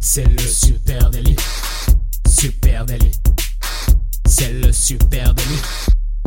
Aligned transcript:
C'est 0.00 0.24
le 0.24 0.38
super 0.38 1.10
délit. 1.10 1.36
Super 2.28 2.86
délit. 2.86 3.12
C'est 4.26 4.52
le 4.52 4.70
super 4.70 5.34
délit. 5.34 5.60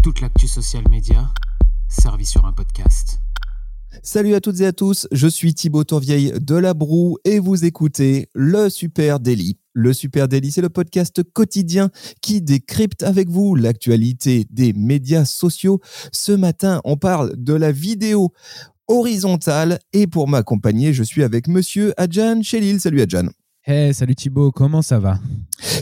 Toute 0.04 0.22
l'actu 0.22 0.48
social 0.48 0.84
média 0.90 1.32
servie 1.88 2.26
sur 2.26 2.46
un 2.46 2.54
podcast. 2.54 3.20
Salut 4.04 4.36
à 4.36 4.42
toutes 4.42 4.60
et 4.60 4.66
à 4.66 4.74
tous, 4.74 5.08
je 5.12 5.28
suis 5.28 5.54
Thibaut 5.54 5.84
Tourvieille 5.84 6.34
de 6.40 6.56
La 6.56 6.74
Broue 6.74 7.18
et 7.24 7.40
vous 7.40 7.66
écoutez 7.66 8.30
le 8.34 8.70
Super 8.70 9.20
Daily. 9.20 9.58
Le 9.74 9.94
Super 9.94 10.28
Daily, 10.28 10.52
c'est 10.52 10.62
le 10.62 10.70
podcast 10.70 11.22
quotidien 11.34 11.90
qui 12.22 12.42
décrypte 12.42 13.04
avec 13.04 13.30
vous 13.30 13.56
l'actualité 13.56 14.46
des 14.50 14.74
médias 14.74 15.26
sociaux. 15.26 15.80
Ce 16.12 16.32
matin, 16.32 16.82
on 16.84 16.98
parle 16.98 17.34
de 17.38 17.54
la 17.54 17.72
vidéo 17.72 18.34
horizontale 18.88 19.80
et 19.94 20.08
pour 20.08 20.28
m'accompagner, 20.28 20.94
je 20.94 21.04
suis 21.04 21.24
avec 21.24 21.48
monsieur 21.48 21.94
Adjan 21.98 22.42
Chelil. 22.42 22.80
Salut 22.80 23.02
Adjan. 23.02 23.28
Hey, 23.70 23.94
salut 23.94 24.16
Thibaut, 24.16 24.54
comment 24.54 24.82
ça 24.82 24.98
va? 24.98 25.20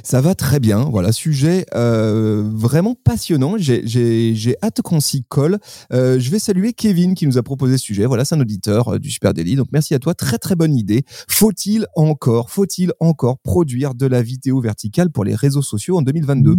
Ça 0.03 0.19
va 0.19 0.33
très 0.33 0.59
bien, 0.59 0.85
voilà, 0.85 1.11
sujet 1.11 1.67
euh, 1.75 2.43
vraiment 2.51 2.95
passionnant. 2.95 3.57
J'ai 3.59 4.55
hâte 4.63 4.81
qu'on 4.81 4.99
s'y 4.99 5.23
colle. 5.23 5.59
Euh, 5.93 6.19
je 6.19 6.31
vais 6.31 6.39
saluer 6.39 6.73
Kevin 6.73 7.13
qui 7.13 7.27
nous 7.27 7.37
a 7.37 7.43
proposé 7.43 7.77
ce 7.77 7.83
sujet. 7.83 8.07
Voilà, 8.07 8.25
c'est 8.25 8.33
un 8.33 8.39
auditeur 8.39 8.95
euh, 8.95 8.97
du 8.97 9.11
Super 9.11 9.35
Daily. 9.35 9.55
Donc 9.55 9.67
merci 9.71 9.93
à 9.93 9.99
toi, 9.99 10.15
très 10.15 10.39
très 10.39 10.55
bonne 10.55 10.75
idée. 10.75 11.03
Faut-il 11.27 11.85
encore, 11.95 12.49
faut-il 12.49 12.91
encore 12.99 13.37
produire 13.37 13.93
de 13.93 14.07
la 14.07 14.23
vidéo 14.23 14.61
verticale 14.61 15.11
pour 15.11 15.23
les 15.23 15.35
réseaux 15.35 15.61
sociaux 15.61 15.95
en 15.97 16.01
2022 16.01 16.55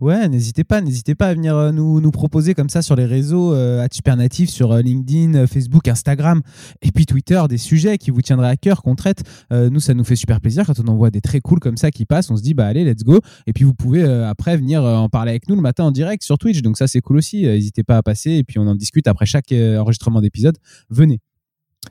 Ouais, 0.00 0.28
n'hésitez 0.28 0.64
pas, 0.64 0.80
n'hésitez 0.80 1.14
pas 1.14 1.28
à 1.28 1.34
venir 1.34 1.56
euh, 1.56 1.72
nous, 1.72 2.00
nous 2.00 2.10
proposer 2.10 2.54
comme 2.54 2.68
ça 2.68 2.82
sur 2.82 2.96
les 2.96 3.04
réseaux 3.04 3.54
euh, 3.54 3.86
Supernatif, 3.92 4.50
sur 4.50 4.72
euh, 4.72 4.82
LinkedIn, 4.82 5.34
euh, 5.34 5.46
Facebook, 5.46 5.86
Instagram 5.88 6.42
et 6.82 6.90
puis 6.90 7.06
Twitter 7.06 7.40
des 7.48 7.58
sujets 7.58 7.96
qui 7.96 8.10
vous 8.10 8.22
tiendraient 8.22 8.48
à 8.48 8.56
cœur 8.56 8.82
qu'on 8.82 8.96
traite. 8.96 9.22
nous, 9.50 9.80
ça 9.80 9.94
nous 9.94 10.04
fait 10.04 10.16
super 10.16 10.40
plaisir 10.40 10.66
quand 10.66 10.78
on 10.80 10.88
envoie 10.88 11.10
des 11.10 11.20
très 11.20 11.40
cool 11.40 11.60
comme 11.60 11.76
ça 11.76 11.90
qui 11.90 12.04
passent. 12.04 12.30
On 12.30 12.36
se 12.36 12.42
dit, 12.42 12.54
bah 12.54 12.66
allez, 12.66 12.84
let's 12.84 13.04
go. 13.04 13.20
Et 13.46 13.52
puis 13.52 13.64
vous 13.64 13.74
pouvez 13.74 14.04
après 14.04 14.56
venir 14.56 14.82
en 14.82 15.08
parler 15.08 15.30
avec 15.30 15.48
nous 15.48 15.54
le 15.54 15.62
matin 15.62 15.84
en 15.84 15.90
direct 15.90 16.22
sur 16.22 16.38
Twitch. 16.38 16.62
Donc 16.62 16.76
ça, 16.76 16.86
c'est 16.86 17.00
cool 17.00 17.18
aussi. 17.18 17.42
N'hésitez 17.42 17.84
pas 17.84 17.96
à 17.96 18.02
passer 18.02 18.32
et 18.32 18.44
puis 18.44 18.58
on 18.58 18.66
en 18.66 18.74
discute 18.74 19.06
après 19.06 19.26
chaque 19.26 19.52
enregistrement 19.52 20.20
d'épisode. 20.20 20.56
Venez. 20.90 21.20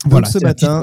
voilà, 0.06 0.28
ce 0.28 0.40
matin. 0.40 0.82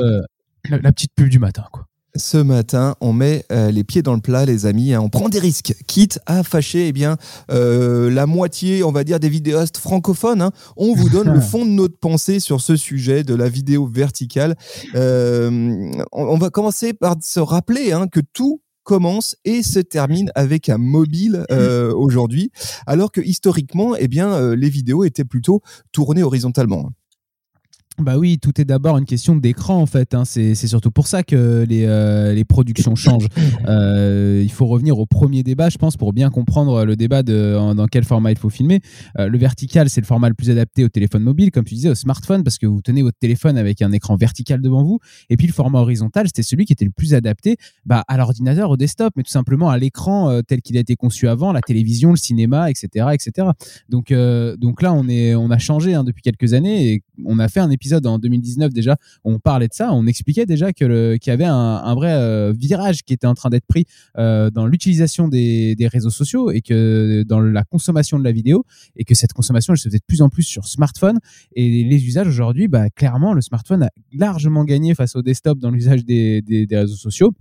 la 0.69 0.92
petite 0.92 1.12
pub 1.14 1.29
du 1.29 1.39
matin, 1.39 1.64
quoi. 1.70 1.89
Ce 2.16 2.39
matin, 2.39 2.97
on 3.00 3.12
met 3.12 3.44
euh, 3.53 3.70
les 3.70 3.84
pieds 3.84 4.03
dans 4.03 4.14
le 4.14 4.20
plat, 4.20 4.44
les 4.44 4.66
amis. 4.66 4.94
Hein. 4.94 5.00
On 5.00 5.08
prend 5.08 5.28
des 5.28 5.39
risques, 5.39 5.75
quitte 5.86 6.19
à 6.27 6.42
fâcher 6.42 6.89
eh 6.89 6.92
bien, 6.92 7.17
euh, 7.52 8.11
la 8.11 8.27
moitié, 8.27 8.83
on 8.83 8.91
va 8.91 9.05
dire, 9.05 9.20
des 9.20 9.28
vidéastes 9.28 9.77
francophones. 9.77 10.42
Hein. 10.42 10.50
On 10.77 10.94
vous 10.94 11.08
donne 11.08 11.33
le 11.33 11.41
fond 11.41 11.64
de 11.64 11.70
notre 11.70 11.97
pensée 11.98 12.41
sur 12.41 12.61
ce 12.61 12.75
sujet 12.75 13.22
de 13.22 13.34
la 13.34 13.48
vidéo 13.48 13.86
verticale. 13.86 14.56
Euh, 14.97 15.92
on, 16.11 16.36
va 16.36 16.50
commencer 16.50 16.94
par 16.94 17.14
se 17.22 17.39
rappeler 17.39 17.92
hein, 17.92 18.08
que 18.08 18.20
tout 18.33 18.61
commence 18.83 19.36
et 19.45 19.62
se 19.62 19.78
termine 19.78 20.33
avec 20.34 20.69
un 20.69 20.78
mobile 20.78 21.45
aujourd'hui, 21.95 22.50
alors 22.86 23.12
que 23.12 23.20
historiquement, 23.20 23.95
eh 23.95 24.08
bien, 24.08 24.55
les 24.56 24.69
vidéos 24.69 25.05
étaient 25.05 25.24
plutôt 25.24 25.62
tournées 25.92 26.24
horizontalement. 26.24 26.91
Bah 27.98 28.16
oui, 28.16 28.38
tout 28.38 28.58
est 28.60 28.64
d'abord 28.64 28.96
une 28.96 29.05
question 29.05 29.36
d'écran 29.36 29.77
en 29.77 29.86
fait. 29.86 30.14
Hein. 30.14 30.24
C'est 30.24 30.55
surtout 30.55 30.91
pour 30.91 31.06
ça 31.06 31.22
que 31.22 31.66
les, 31.69 31.84
euh, 31.84 32.42
productions 32.48 32.94
changent. 32.94 33.28
Euh, 33.69 34.41
il 34.42 34.50
faut 34.50 34.66
revenir 34.66 34.98
au 34.98 35.06
premier 35.06 35.42
débat, 35.42 35.69
je 35.69 35.77
pense, 35.77 35.96
pour 35.96 36.12
bien 36.12 36.30
comprendre 36.30 36.84
le 36.84 36.96
débat 36.96 37.22
de 37.22 37.74
dans 37.74 37.86
quel 37.86 38.05
format 38.05 38.30
il 38.30 38.38
faut 38.38 38.48
filmer. 38.48 38.80
Euh, 39.18 39.28
le 39.28 39.38
vertical, 39.38 39.91
c'est 39.91 40.00
le 40.00 40.06
format 40.06 40.28
le 40.28 40.34
plus 40.34 40.50
adapté 40.50 40.84
au 40.84 40.88
téléphone 40.88 41.22
mobile, 41.22 41.50
comme 41.50 41.64
tu 41.64 41.74
disais, 41.74 41.91
au 41.91 41.94
smartphone, 41.94 42.42
parce 42.42 42.58
que 42.58 42.66
vous 42.66 42.80
tenez 42.80 43.02
votre 43.02 43.18
téléphone 43.18 43.58
avec 43.58 43.83
un 43.83 43.92
écran 43.92 44.16
vertical 44.16 44.62
devant 44.62 44.83
vous. 44.83 44.98
Et 45.28 45.36
puis 45.36 45.46
le 45.46 45.52
format 45.52 45.80
horizontal, 45.80 46.27
c'était 46.27 46.42
celui 46.42 46.64
qui 46.64 46.72
était 46.72 46.86
le 46.86 46.91
plus 46.91 47.12
adapté 47.12 47.56
bah, 47.84 48.02
à 48.08 48.16
l'ordinateur, 48.16 48.70
au 48.70 48.77
desktop, 48.77 49.12
mais 49.16 49.22
tout 49.22 49.30
simplement 49.30 49.68
à 49.68 49.78
l'écran 49.78 50.41
tel 50.46 50.62
qu'il 50.62 50.77
a 50.77 50.80
été 50.80 50.96
conçu 50.96 51.28
avant, 51.28 51.52
la 51.52 51.61
télévision, 51.61 52.11
le 52.11 52.16
cinéma, 52.16 52.70
etc., 52.70 53.08
etc. 53.12 53.48
Donc, 53.89 54.12
donc 54.58 54.83
là, 54.83 54.92
on 54.92 55.06
est, 55.08 55.34
on 55.34 55.50
a 55.50 55.58
changé 55.58 55.95
hein, 55.95 56.05
depuis 56.05 56.23
quelques 56.23 56.55
années 56.55 56.92
et 56.92 57.02
on 57.27 57.39
a 57.39 57.48
fait 57.48 57.61
un 57.61 57.70
épisode 57.70 57.80
en 58.05 58.18
2019 58.18 58.73
déjà, 58.73 58.96
on 59.24 59.39
parlait 59.39 59.68
de 59.68 59.74
ça, 59.74 59.92
on 59.92 60.07
expliquait 60.07 60.46
déjà 60.46 60.73
que 60.73 61.17
qu'il 61.17 61.30
y 61.30 61.35
avait 61.35 61.45
un, 61.45 61.95
vrai 61.95 62.13
euh, 62.13 62.52
virage 62.57 63.02
qui 63.02 63.13
était 63.13 63.27
en 63.27 63.35
train 63.35 63.51
d'être 63.51 63.67
pris 63.67 63.85
euh, 64.18 64.51
dans 64.51 64.67
l'utilisation 64.67 65.29
des, 65.29 65.77
réseaux 65.91 66.11
sociaux 66.11 66.51
et 66.51 66.61
que 66.61 67.24
dans 67.27 67.41
la 67.41 67.64
consommation 67.64 68.18
de 68.18 68.24
la 68.24 68.33
vidéo 68.33 68.64
et 68.96 69.05
que 69.05 69.14
cette 69.14 69.33
consommation 69.33 69.73
elle 69.73 69.79
se 69.79 69.89
faisait 69.89 69.98
de 69.98 70.05
plus 70.07 70.23
en 70.23 70.29
plus 70.29 70.45
sur 70.45 70.67
smartphone 70.67 71.18
et 71.57 71.85
les 71.85 72.07
usages 72.07 72.29
aujourd'hui, 72.29 72.68
bah, 72.68 72.91
clairement 72.91 73.33
le 73.35 73.41
smartphone 73.41 73.85
a 73.85 73.91
largement 74.12 74.64
gagné 74.64 74.95
face 74.95 75.17
au 75.17 75.23
desktop 75.23 75.58
dans 75.58 75.70
l'usage 75.70 76.05
des 76.05 76.67
réseaux 76.70 76.97
sociaux. 76.97 77.33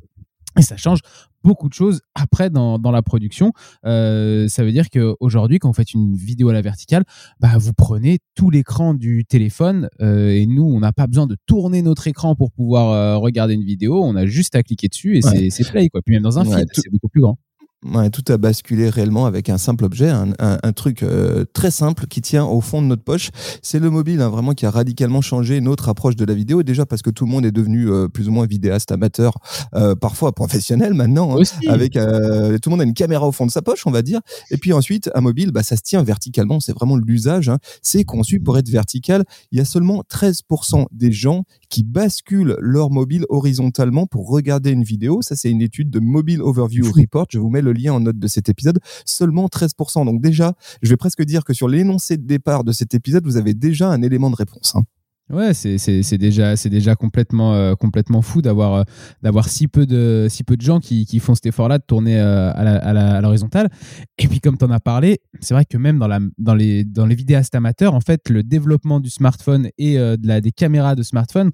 Et 0.57 0.61
ça 0.61 0.77
change 0.77 0.99
beaucoup 1.43 1.69
de 1.69 1.73
choses 1.73 2.01
après 2.15 2.49
dans, 2.49 2.79
dans 2.79 2.91
la 2.91 3.01
production. 3.01 3.53
Euh, 3.85 4.47
ça 4.47 4.63
veut 4.63 4.71
dire 4.71 4.89
qu'aujourd'hui, 4.89 5.59
quand 5.59 5.69
vous 5.69 5.73
faites 5.73 5.93
une 5.93 6.15
vidéo 6.15 6.49
à 6.49 6.53
la 6.53 6.61
verticale, 6.61 7.03
bah, 7.39 7.57
vous 7.57 7.73
prenez 7.73 8.19
tout 8.35 8.49
l'écran 8.49 8.93
du 8.93 9.25
téléphone 9.25 9.89
euh, 10.01 10.31
et 10.31 10.45
nous, 10.45 10.63
on 10.63 10.79
n'a 10.79 10.91
pas 10.91 11.07
besoin 11.07 11.27
de 11.27 11.38
tourner 11.45 11.81
notre 11.81 12.07
écran 12.07 12.35
pour 12.35 12.51
pouvoir 12.51 12.91
euh, 12.91 13.17
regarder 13.17 13.53
une 13.53 13.63
vidéo. 13.63 14.03
On 14.03 14.15
a 14.15 14.25
juste 14.25 14.55
à 14.55 14.63
cliquer 14.63 14.88
dessus 14.88 15.17
et 15.17 15.49
c'est 15.49 15.69
play. 15.69 15.89
Quoi. 15.89 16.01
Puis 16.03 16.15
même 16.15 16.23
dans 16.23 16.39
un 16.39 16.45
film, 16.45 16.65
c'est 16.73 16.91
beaucoup 16.91 17.09
plus 17.09 17.21
grand. 17.21 17.38
Ouais, 17.85 18.09
tout 18.09 18.29
a 18.29 18.35
basculé 18.35 18.90
réellement 18.90 19.25
avec 19.25 19.47
un 19.47 19.57
simple 19.57 19.85
objet, 19.85 20.09
un, 20.09 20.34
un, 20.38 20.73
truc 20.73 21.01
euh, 21.01 21.45
très 21.53 21.72
simple 21.72 22.07
qui 22.07 22.19
tient 22.19 22.44
au 22.44 22.59
fond 22.59 22.81
de 22.81 22.88
notre 22.88 23.03
poche. 23.03 23.29
C'est 23.62 23.79
le 23.79 23.90
mobile, 23.90 24.19
hein, 24.19 24.28
vraiment, 24.28 24.51
qui 24.53 24.66
a 24.66 24.69
radicalement 24.69 25.22
changé 25.22 25.62
notre 25.62 25.88
approche 25.88 26.18
de 26.18 26.25
la 26.25 26.34
vidéo. 26.34 26.62
Déjà 26.62 26.85
parce 26.85 27.01
que 27.01 27.09
tout 27.09 27.23
le 27.23 27.31
monde 27.31 27.45
est 27.45 27.53
devenu 27.53 27.89
euh, 27.89 28.09
plus 28.09 28.28
ou 28.28 28.34
moins 28.34 28.45
vidéaste, 28.45 28.91
amateur, 28.91 29.38
euh, 29.75 29.95
parfois 29.95 30.34
professionnel 30.34 30.94
maintenant. 30.94 31.39
Hein, 31.39 31.44
avec 31.68 31.94
tout 31.94 32.00
le 32.01 32.69
monde 32.69 32.81
a 32.81 32.84
une 32.84 32.94
caméra 32.94 33.25
au 33.25 33.31
fond 33.31 33.45
de 33.45 33.51
sa 33.51 33.62
poche, 33.62 33.88
on 33.88 33.91
va 33.91 34.01
dire. 34.01 34.19
Et 34.51 34.57
puis 34.57 34.73
ensuite, 34.73 35.09
un 35.16 35.22
mobile, 35.22 35.51
bah, 35.51 35.63
ça 35.63 35.78
se 35.78 35.81
tient 35.81 36.03
verticalement. 36.03 36.59
C'est 36.59 36.73
vraiment 36.73 36.97
l'usage. 36.97 37.47
Hein. 37.47 37.59
C'est 37.81 38.03
conçu 38.03 38.41
pour 38.41 38.57
être 38.57 38.69
vertical. 38.69 39.23
Il 39.53 39.57
y 39.57 39.62
a 39.62 39.66
seulement 39.66 40.03
13% 40.12 40.88
des 40.91 41.13
gens 41.13 41.45
qui 41.69 41.84
basculent 41.84 42.57
leur 42.59 42.90
mobile 42.90 43.25
horizontalement 43.30 44.07
pour 44.07 44.30
regarder 44.30 44.72
une 44.72 44.84
vidéo. 44.84 45.22
Ça, 45.22 45.35
c'est 45.35 45.52
une 45.52 45.62
étude 45.62 45.90
de 45.90 46.00
Mobile 46.00 46.41
Overview 46.41 46.91
Report. 46.96 47.28
Je 47.30 47.40
vous 47.40 47.50
mets 47.50 47.62
le 47.62 47.74
lien 47.74 47.94
en 47.94 48.00
note 48.00 48.19
de 48.19 48.28
cet 48.28 48.50
épisode. 48.50 48.80
Seulement 49.06 49.47
13%. 49.47 50.06
Donc 50.06 50.22
déjà, 50.22 50.53
je 50.81 50.90
vais 50.90 50.97
presque 50.97 51.24
dire 51.24 51.44
que 51.44 51.53
sur 51.53 51.68
l'énoncé 51.68 52.18
de 52.18 52.25
départ 52.25 52.63
de 52.63 52.72
cet 52.72 52.94
épisode, 52.94 53.25
vous 53.25 53.38
avez 53.38 53.53
déjà 53.53 53.90
un 53.90 54.02
élément 54.02 54.30
de 54.30 54.35
réponse. 54.35 54.75
Hein. 54.75 54.84
Ouais, 55.31 55.53
c'est 55.53 56.17
déjà 56.17 56.56
déjà 56.56 56.95
complètement 56.95 57.53
euh, 57.53 57.75
complètement 57.75 58.23
fou 58.23 58.41
d'avoir 58.41 58.85
euh, 59.23 59.41
si 59.45 59.67
peu 59.67 59.85
de 59.85 60.25
si 60.28 60.44
peu 60.44 60.57
de 60.57 60.62
gens 60.62 60.79
qui, 60.79 61.06
qui 61.06 61.19
font 61.19 61.35
cet 61.35 61.45
effort-là 61.45 61.78
de 61.78 61.84
tourner 61.84 62.19
euh, 62.19 62.51
à 62.56 63.22
l'horizontale. 63.22 63.69
Et 64.18 64.28
puis 64.28 64.39
comme 64.39 64.57
tu 64.57 64.66
en 64.66 64.72
as 64.72 64.79
parlé, 64.79 65.19
c'est 65.39 65.53
vrai 65.53 65.66
que 65.66 65.78
même 65.78 66.00
dans 66.00 66.07
la 66.07 66.19
dans 66.39 66.56
les 66.56 66.84
dans 66.84 67.06
les 67.06 67.13
vidéastes 67.13 67.53
amateurs, 67.53 67.94
en 67.94 68.01
fait, 68.01 68.28
le 68.29 68.41
développement 68.41 69.00
du 69.00 69.12
smartphone 69.12 69.69
et 69.78 69.97
de 69.97 70.28
la 70.28 70.41
des 70.41 70.51
caméras 70.51 70.95
de 70.95 71.03
smartphone 71.03 71.51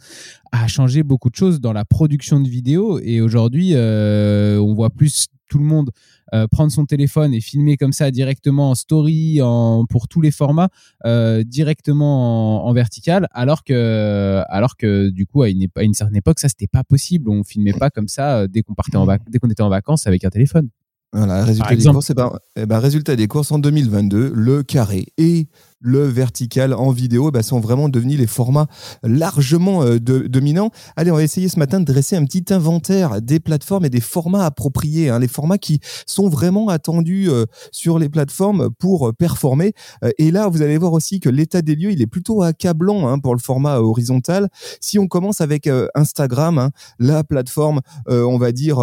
a 0.53 0.67
changé 0.67 1.03
beaucoup 1.03 1.29
de 1.29 1.35
choses 1.35 1.59
dans 1.59 1.73
la 1.73 1.83
production 1.83 2.39
de 2.39 2.47
vidéos. 2.47 2.99
Et 2.99 3.19
aujourd'hui, 3.19 3.73
on 3.75 4.73
voit 4.73 4.89
plus 4.89 5.27
tout 5.47 5.57
le 5.57 5.63
monde 5.63 5.91
euh, 6.33 6.47
prendre 6.47 6.71
son 6.71 6.85
téléphone 6.85 7.33
et 7.33 7.41
filmer 7.41 7.77
comme 7.77 7.93
ça 7.93 8.11
directement 8.11 8.71
en 8.71 8.75
story, 8.75 9.41
en, 9.41 9.85
pour 9.85 10.07
tous 10.07 10.21
les 10.21 10.31
formats, 10.31 10.69
euh, 11.05 11.43
directement 11.43 12.65
en, 12.65 12.73
vertical, 12.73 13.27
alors 13.31 13.63
que, 13.63 14.43
alors 14.49 14.75
que 14.75 15.09
du 15.09 15.25
coup, 15.25 15.43
à 15.43 15.49
une, 15.49 15.67
à 15.75 15.83
une 15.83 15.93
certaine 15.93 16.17
époque, 16.17 16.39
ça, 16.39 16.49
c'était 16.49 16.67
pas 16.67 16.83
possible. 16.83 17.29
On 17.29 17.43
filmait 17.43 17.73
pas 17.73 17.89
comme 17.89 18.07
ça 18.07 18.39
euh, 18.39 18.47
dès 18.47 18.63
qu'on 18.63 18.73
partait 18.73 18.97
en 18.97 19.05
dès 19.29 19.39
qu'on 19.39 19.49
était 19.49 19.63
en 19.63 19.69
vacances 19.69 20.07
avec 20.07 20.23
un 20.25 20.29
téléphone. 20.29 20.69
Voilà, 21.13 21.45
résultat 21.45 21.75
des 21.75 21.85
courses, 21.85 22.09
eh 22.09 22.13
ben, 22.13 22.39
eh 22.57 22.65
ben, 22.65 22.79
résultat 22.79 23.15
des 23.15 23.27
courses 23.27 23.51
en 23.51 23.59
2022, 23.59 24.33
le 24.35 24.63
carré 24.63 25.05
et 25.17 25.47
le 25.85 26.03
vertical 26.03 26.73
en 26.73 26.91
vidéo 26.91 27.29
bah, 27.29 27.43
sont 27.43 27.59
vraiment 27.59 27.89
devenus 27.89 28.17
les 28.17 28.27
formats 28.27 28.65
largement 29.03 29.83
euh, 29.83 29.99
dominants. 29.99 30.71
Allez, 30.95 31.11
on 31.11 31.15
va 31.15 31.23
essayer 31.23 31.47
ce 31.47 31.59
matin 31.59 31.79
de 31.79 31.85
dresser 31.85 32.15
un 32.15 32.25
petit 32.25 32.51
inventaire 32.51 33.21
des 33.21 33.39
plateformes 33.39 33.85
et 33.85 33.89
des 33.89 34.01
formats 34.01 34.45
appropriés, 34.45 35.09
hein, 35.09 35.19
les 35.19 35.27
formats 35.27 35.59
qui 35.59 35.79
sont 36.07 36.27
vraiment 36.27 36.69
attendus 36.69 37.29
euh, 37.29 37.45
sur 37.71 37.99
les 37.99 38.09
plateformes 38.09 38.71
pour 38.79 39.13
performer. 39.13 39.73
Euh, 40.03 40.09
et 40.17 40.31
là, 40.31 40.47
vous 40.47 40.63
allez 40.63 40.77
voir 40.77 40.93
aussi 40.93 41.19
que 41.19 41.29
l'état 41.29 41.61
des 41.61 41.75
lieux, 41.75 41.91
il 41.91 42.01
est 42.01 42.07
plutôt 42.07 42.41
accablant 42.41 43.07
hein, 43.07 43.19
pour 43.19 43.35
le 43.35 43.39
format 43.39 43.77
horizontal. 43.77 44.49
Si 44.81 44.97
on 44.97 45.07
commence 45.07 45.39
avec 45.39 45.69
Instagram, 45.93 46.57
hein, 46.57 46.71
la 46.97 47.23
plateforme, 47.23 47.81
on 48.07 48.37
va 48.37 48.51
dire, 48.51 48.77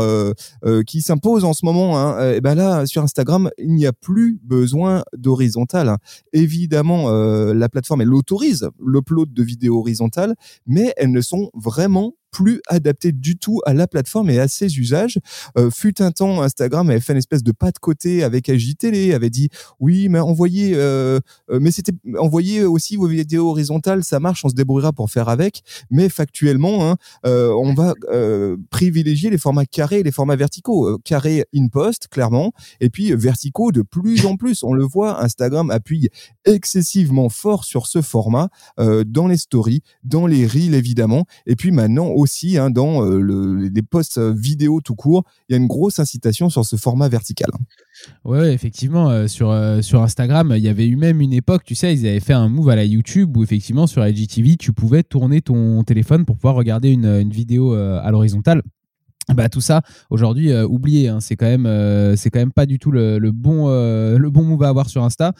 qui 0.86 1.02
s'impose 1.02 1.44
en 1.44 1.52
ce 1.52 1.64
moment, 1.64 2.18
et 2.20 2.40
ben 2.40 2.54
là, 2.54 2.86
sur 2.86 3.02
Instagram, 3.02 3.50
il 3.58 3.74
n'y 3.74 3.86
a 3.86 3.92
plus 3.92 4.38
besoin 4.44 5.02
d'horizontal. 5.16 5.96
Évidemment, 6.32 6.91
euh, 7.08 7.54
la 7.54 7.68
plateforme, 7.68 8.02
elle 8.02 8.14
autorise 8.14 8.68
l'upload 8.84 9.32
de 9.32 9.42
vidéos 9.42 9.78
horizontales, 9.78 10.34
mais 10.66 10.92
elles 10.96 11.12
ne 11.12 11.20
sont 11.20 11.50
vraiment 11.54 12.14
plus 12.32 12.60
adapté 12.66 13.12
du 13.12 13.36
tout 13.36 13.60
à 13.66 13.74
la 13.74 13.86
plateforme 13.86 14.30
et 14.30 14.40
à 14.40 14.48
ses 14.48 14.78
usages. 14.78 15.20
Euh, 15.56 15.70
fut 15.70 16.02
un 16.02 16.10
temps, 16.10 16.42
Instagram 16.42 16.88
avait 16.90 17.00
fait 17.00 17.12
une 17.12 17.18
espèce 17.18 17.42
de 17.44 17.52
pas 17.52 17.70
de 17.70 17.78
côté 17.78 18.24
avec 18.24 18.48
AJTélé, 18.48 19.12
avait 19.12 19.30
dit 19.30 19.50
oui, 19.78 20.08
mais 20.08 20.18
envoyez, 20.18 20.72
euh, 20.74 21.20
euh, 21.50 21.60
mais 21.60 21.70
c'était 21.70 21.92
envoyez 22.18 22.64
aussi 22.64 22.96
vos 22.96 23.06
vidéos 23.06 23.50
horizontales, 23.50 24.02
ça 24.02 24.18
marche, 24.18 24.44
on 24.44 24.48
se 24.48 24.54
débrouillera 24.54 24.92
pour 24.92 25.10
faire 25.10 25.28
avec. 25.28 25.62
Mais 25.90 26.08
factuellement, 26.08 26.90
hein, 26.90 26.96
on 27.24 27.74
va 27.74 27.94
privilégier 28.70 29.28
les 29.28 29.38
formats 29.38 29.66
carrés 29.66 30.00
et 30.00 30.02
les 30.02 30.10
formats 30.10 30.36
verticaux. 30.36 30.98
carré 31.04 31.44
in 31.54 31.68
post, 31.68 32.08
clairement, 32.08 32.52
et 32.80 32.88
puis 32.88 33.14
verticaux 33.14 33.72
de 33.72 33.82
plus 33.82 34.24
en 34.24 34.36
plus. 34.36 34.64
On 34.64 34.72
le 34.72 34.84
voit, 34.84 35.22
Instagram 35.22 35.70
appuie 35.70 36.08
excessivement 36.46 37.28
fort 37.28 37.64
sur 37.64 37.86
ce 37.86 38.00
format 38.00 38.48
dans 38.78 39.26
les 39.26 39.36
stories, 39.36 39.82
dans 40.02 40.26
les 40.26 40.46
reels 40.46 40.74
évidemment, 40.74 41.26
et 41.46 41.56
puis 41.56 41.72
maintenant 41.72 42.08
aussi 42.22 42.56
hein, 42.56 42.70
dans 42.70 43.02
le, 43.02 43.68
les 43.68 43.82
posts 43.82 44.18
vidéo 44.18 44.80
tout 44.80 44.94
court, 44.94 45.24
il 45.48 45.52
y 45.52 45.54
a 45.54 45.58
une 45.58 45.66
grosse 45.66 45.98
incitation 45.98 46.48
sur 46.48 46.64
ce 46.64 46.76
format 46.76 47.08
vertical. 47.08 47.50
Ouais, 48.24 48.52
effectivement, 48.52 49.10
euh, 49.10 49.26
sur, 49.26 49.50
euh, 49.50 49.82
sur 49.82 50.02
Instagram, 50.02 50.54
il 50.56 50.62
y 50.62 50.68
avait 50.68 50.86
eu 50.86 50.96
même 50.96 51.20
une 51.20 51.32
époque, 51.32 51.62
tu 51.64 51.74
sais, 51.74 51.92
ils 51.92 52.06
avaient 52.06 52.20
fait 52.20 52.32
un 52.32 52.48
move 52.48 52.70
à 52.70 52.76
la 52.76 52.84
YouTube 52.84 53.36
où 53.36 53.42
effectivement 53.42 53.86
sur 53.86 54.06
IGTV, 54.06 54.56
tu 54.56 54.72
pouvais 54.72 55.02
tourner 55.02 55.40
ton 55.40 55.82
téléphone 55.84 56.24
pour 56.24 56.36
pouvoir 56.36 56.54
regarder 56.54 56.90
une, 56.90 57.30
vidéo 57.30 57.74
euh, 57.74 58.00
à 58.02 58.10
l'horizontale 58.10 58.62
bah, 59.28 59.48
tout 59.48 59.60
ça 59.60 59.82
aujourd'hui 60.10 60.50
euh, 60.50 60.66
oublié 60.66 61.08
hein. 61.08 61.20
c'est 61.20 61.36
quand 61.36 61.46
même 61.46 61.66
euh, 61.66 62.16
c'est 62.16 62.30
quand 62.30 62.40
même 62.40 62.52
pas 62.52 62.66
du 62.66 62.78
tout 62.78 62.90
le, 62.90 63.18
bon 63.32 63.68
euh, 63.68 64.18
le 64.18 64.30
bon 64.30 64.42
move 64.42 64.62
à 64.64 64.68
avoir 64.68 64.88
sur 64.88 65.04
Insta. 65.04 65.32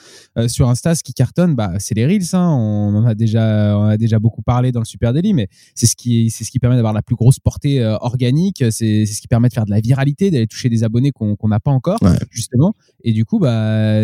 Sur 0.46 0.68
Insta 0.68 0.94
ce 0.94 1.02
qui 1.02 1.12
cartonne 1.12 1.54
bah 1.54 1.72
c'est 1.78 1.94
les 1.94 2.06
reels 2.06 2.34
hein. 2.34 2.48
on 2.48 2.94
en 2.94 3.06
a 3.06 3.14
déjà 3.14 3.76
on 3.78 3.84
a 3.84 3.96
déjà 3.96 4.18
beaucoup 4.18 4.42
parlé 4.42 4.72
dans 4.72 4.80
le 4.80 4.84
super 4.84 5.12
daily 5.12 5.34
mais 5.34 5.48
c'est 5.74 5.86
ce 5.86 5.96
qui 5.96 6.30
c'est 6.30 6.44
ce 6.44 6.50
qui 6.50 6.58
permet 6.58 6.76
d'avoir 6.76 6.92
la 6.92 7.02
plus 7.02 7.16
grosse 7.16 7.38
portée 7.38 7.84
organique. 8.00 8.64
C'est 8.70 9.06
ce 9.06 9.20
qui 9.20 9.28
permet 9.28 9.48
de 9.48 9.54
faire 9.54 9.64
de 9.64 9.70
la 9.70 9.80
viralité 9.80 10.30
d'aller 10.30 10.46
toucher 10.46 10.68
des 10.68 10.84
abonnés 10.84 11.12
qu'on 11.12 11.36
n'a 11.48 11.60
pas 11.60 11.70
encore 11.70 11.98
justement. 12.30 12.74
Et 13.04 13.12
du 13.12 13.24
coup 13.24 13.38
bah 13.38 14.00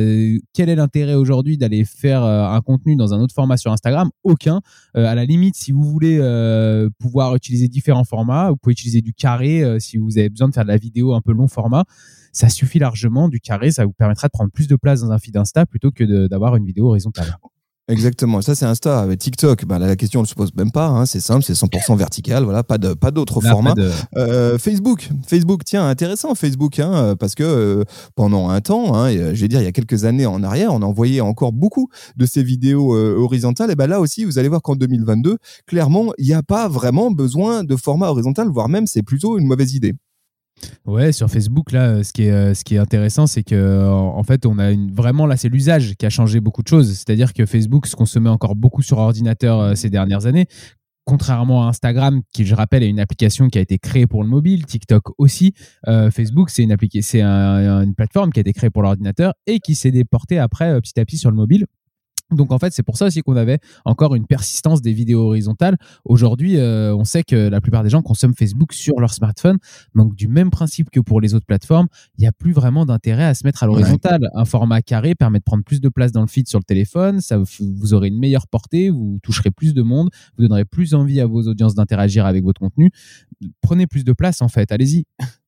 quel 0.52 0.68
est 0.68 0.76
l'intérêt 0.76 1.14
aujourd'hui 1.14 1.56
d'aller 1.56 1.84
faire 1.84 2.24
un 2.24 2.60
contenu 2.60 2.96
dans 2.96 3.14
un 3.14 3.20
autre 3.20 3.34
format 3.34 3.56
sur 3.56 3.72
Instagram? 3.72 4.10
Aucun. 4.24 4.60
À 4.94 5.14
la 5.14 5.24
limite 5.24 5.56
si 5.56 5.72
vous 5.72 5.84
voulez 5.84 6.18
pouvoir 6.98 7.34
utiliser 7.36 7.68
différents 7.68 8.04
formats 8.04 8.50
vous 8.50 8.56
pouvez 8.56 8.72
utiliser 8.72 9.00
du 9.00 9.12
carré 9.12 9.62
euh, 9.68 9.78
si 9.78 9.96
vous 9.96 10.18
avez 10.18 10.28
besoin 10.28 10.48
de 10.48 10.54
faire 10.54 10.64
de 10.64 10.68
la 10.68 10.76
vidéo 10.76 11.14
un 11.14 11.20
peu 11.20 11.32
long 11.32 11.48
format, 11.48 11.84
ça 12.32 12.48
suffit 12.48 12.78
largement. 12.78 13.28
Du 13.28 13.40
carré, 13.40 13.70
ça 13.70 13.84
vous 13.84 13.92
permettra 13.92 14.28
de 14.28 14.32
prendre 14.32 14.50
plus 14.50 14.68
de 14.68 14.76
place 14.76 15.00
dans 15.00 15.12
un 15.12 15.18
feed 15.18 15.36
Insta 15.36 15.66
plutôt 15.66 15.90
que 15.90 16.26
d'avoir 16.26 16.56
une 16.56 16.64
vidéo 16.64 16.88
horizontale. 16.88 17.38
Exactement. 17.88 18.42
Ça, 18.42 18.54
c'est 18.54 18.66
Insta. 18.66 19.00
Avec 19.00 19.18
TikTok, 19.18 19.64
bah, 19.64 19.78
la 19.78 19.96
question 19.96 20.20
ne 20.20 20.26
se 20.26 20.34
pose 20.34 20.54
même 20.54 20.70
pas. 20.70 20.88
Hein. 20.88 21.06
C'est 21.06 21.20
simple, 21.20 21.42
c'est 21.42 21.54
100% 21.54 21.96
vertical. 21.96 22.44
Voilà, 22.44 22.62
pas 22.62 22.76
de, 22.76 22.92
pas 22.92 23.10
d'autres 23.10 23.40
formats. 23.40 23.74
Euh, 24.16 24.58
Facebook, 24.58 25.08
Facebook, 25.26 25.62
tiens, 25.64 25.88
intéressant 25.88 26.34
Facebook, 26.34 26.78
hein, 26.78 27.16
parce 27.18 27.34
que 27.34 27.42
euh, 27.42 27.84
pendant 28.14 28.50
un 28.50 28.60
temps, 28.60 28.94
hein, 28.94 29.10
je 29.10 29.40
vais 29.40 29.48
dire 29.48 29.60
il 29.60 29.64
y 29.64 29.68
a 29.68 29.72
quelques 29.72 30.04
années 30.04 30.26
en 30.26 30.42
arrière, 30.42 30.72
on 30.74 30.82
envoyait 30.82 31.20
encore 31.20 31.52
beaucoup 31.52 31.88
de 32.16 32.26
ces 32.26 32.42
vidéos 32.42 32.94
horizontales. 32.94 33.70
Et 33.70 33.74
ben 33.74 33.86
là 33.86 34.00
aussi, 34.00 34.24
vous 34.24 34.38
allez 34.38 34.48
voir 34.48 34.62
qu'en 34.62 34.76
2022, 34.76 35.38
clairement, 35.66 36.12
il 36.18 36.26
n'y 36.26 36.34
a 36.34 36.42
pas 36.42 36.68
vraiment 36.68 37.10
besoin 37.10 37.64
de 37.64 37.76
format 37.76 38.08
horizontal, 38.08 38.48
voire 38.48 38.68
même 38.68 38.86
c'est 38.86 39.02
plutôt 39.02 39.38
une 39.38 39.46
mauvaise 39.46 39.74
idée. 39.74 39.94
Ouais, 40.86 41.12
sur 41.12 41.28
Facebook, 41.28 41.72
là, 41.72 41.88
euh, 41.88 42.02
ce 42.02 42.12
qui 42.12 42.24
est, 42.24 42.30
euh, 42.30 42.54
ce 42.54 42.64
qui 42.64 42.76
est 42.76 42.78
intéressant, 42.78 43.26
c'est 43.26 43.42
que 43.42 43.86
en 43.88 44.22
fait, 44.22 44.46
on 44.46 44.58
a 44.58 44.72
vraiment 44.92 45.26
là, 45.26 45.36
c'est 45.36 45.48
l'usage 45.48 45.94
qui 45.96 46.06
a 46.06 46.10
changé 46.10 46.40
beaucoup 46.40 46.62
de 46.62 46.68
choses. 46.68 46.92
C'est-à-dire 46.92 47.32
que 47.32 47.46
Facebook 47.46 47.86
se 47.86 47.96
consommait 47.96 48.30
encore 48.30 48.56
beaucoup 48.56 48.82
sur 48.82 48.98
ordinateur 48.98 49.60
euh, 49.60 49.74
ces 49.74 49.90
dernières 49.90 50.26
années. 50.26 50.46
Contrairement 51.04 51.64
à 51.64 51.68
Instagram, 51.68 52.20
qui 52.34 52.44
je 52.44 52.54
rappelle 52.54 52.82
est 52.82 52.88
une 52.88 53.00
application 53.00 53.48
qui 53.48 53.58
a 53.58 53.62
été 53.62 53.78
créée 53.78 54.06
pour 54.06 54.22
le 54.22 54.28
mobile, 54.28 54.66
TikTok 54.66 55.04
aussi, 55.16 55.54
Facebook 56.10 56.50
c'est 56.50 56.64
une, 56.64 56.76
c'est 57.00 57.22
une 57.22 57.94
plateforme 57.94 58.30
qui 58.30 58.40
a 58.40 58.42
été 58.42 58.52
créée 58.52 58.68
pour 58.68 58.82
l'ordinateur 58.82 59.32
et 59.46 59.58
qui 59.58 59.74
s'est 59.74 59.90
déportée 59.90 60.38
après 60.38 60.78
petit 60.82 61.00
à 61.00 61.06
petit 61.06 61.16
sur 61.16 61.30
le 61.30 61.36
mobile. 61.36 61.64
Donc 62.30 62.52
en 62.52 62.58
fait, 62.58 62.72
c'est 62.72 62.82
pour 62.82 62.96
ça 62.96 63.06
aussi 63.06 63.22
qu'on 63.22 63.36
avait 63.36 63.58
encore 63.84 64.14
une 64.14 64.26
persistance 64.26 64.82
des 64.82 64.92
vidéos 64.92 65.22
horizontales. 65.26 65.76
Aujourd'hui, 66.04 66.58
euh, 66.58 66.94
on 66.94 67.04
sait 67.04 67.22
que 67.22 67.48
la 67.48 67.60
plupart 67.60 67.82
des 67.82 67.90
gens 67.90 68.02
consomment 68.02 68.34
Facebook 68.34 68.72
sur 68.72 69.00
leur 69.00 69.12
smartphone. 69.12 69.58
Donc 69.94 70.14
du 70.14 70.28
même 70.28 70.50
principe 70.50 70.90
que 70.90 71.00
pour 71.00 71.20
les 71.20 71.34
autres 71.34 71.46
plateformes, 71.46 71.88
il 72.18 72.22
n'y 72.22 72.26
a 72.26 72.32
plus 72.32 72.52
vraiment 72.52 72.84
d'intérêt 72.84 73.24
à 73.24 73.34
se 73.34 73.46
mettre 73.46 73.62
à 73.62 73.66
l'horizontale. 73.66 74.28
Un 74.34 74.44
format 74.44 74.82
carré 74.82 75.14
permet 75.14 75.38
de 75.38 75.44
prendre 75.44 75.64
plus 75.64 75.80
de 75.80 75.88
place 75.88 76.12
dans 76.12 76.20
le 76.20 76.26
feed 76.26 76.48
sur 76.48 76.58
le 76.58 76.64
téléphone. 76.64 77.20
Ça, 77.20 77.38
vous 77.38 77.94
aurez 77.94 78.08
une 78.08 78.18
meilleure 78.18 78.46
portée, 78.46 78.90
vous 78.90 79.18
toucherez 79.22 79.50
plus 79.50 79.72
de 79.72 79.82
monde, 79.82 80.10
vous 80.36 80.44
donnerez 80.44 80.64
plus 80.64 80.94
envie 80.94 81.20
à 81.20 81.26
vos 81.26 81.42
audiences 81.42 81.74
d'interagir 81.74 82.26
avec 82.26 82.44
votre 82.44 82.60
contenu. 82.60 82.90
Prenez 83.62 83.86
plus 83.86 84.04
de 84.04 84.12
place 84.12 84.42
en 84.42 84.48
fait. 84.48 84.70
Allez-y. 84.72 85.04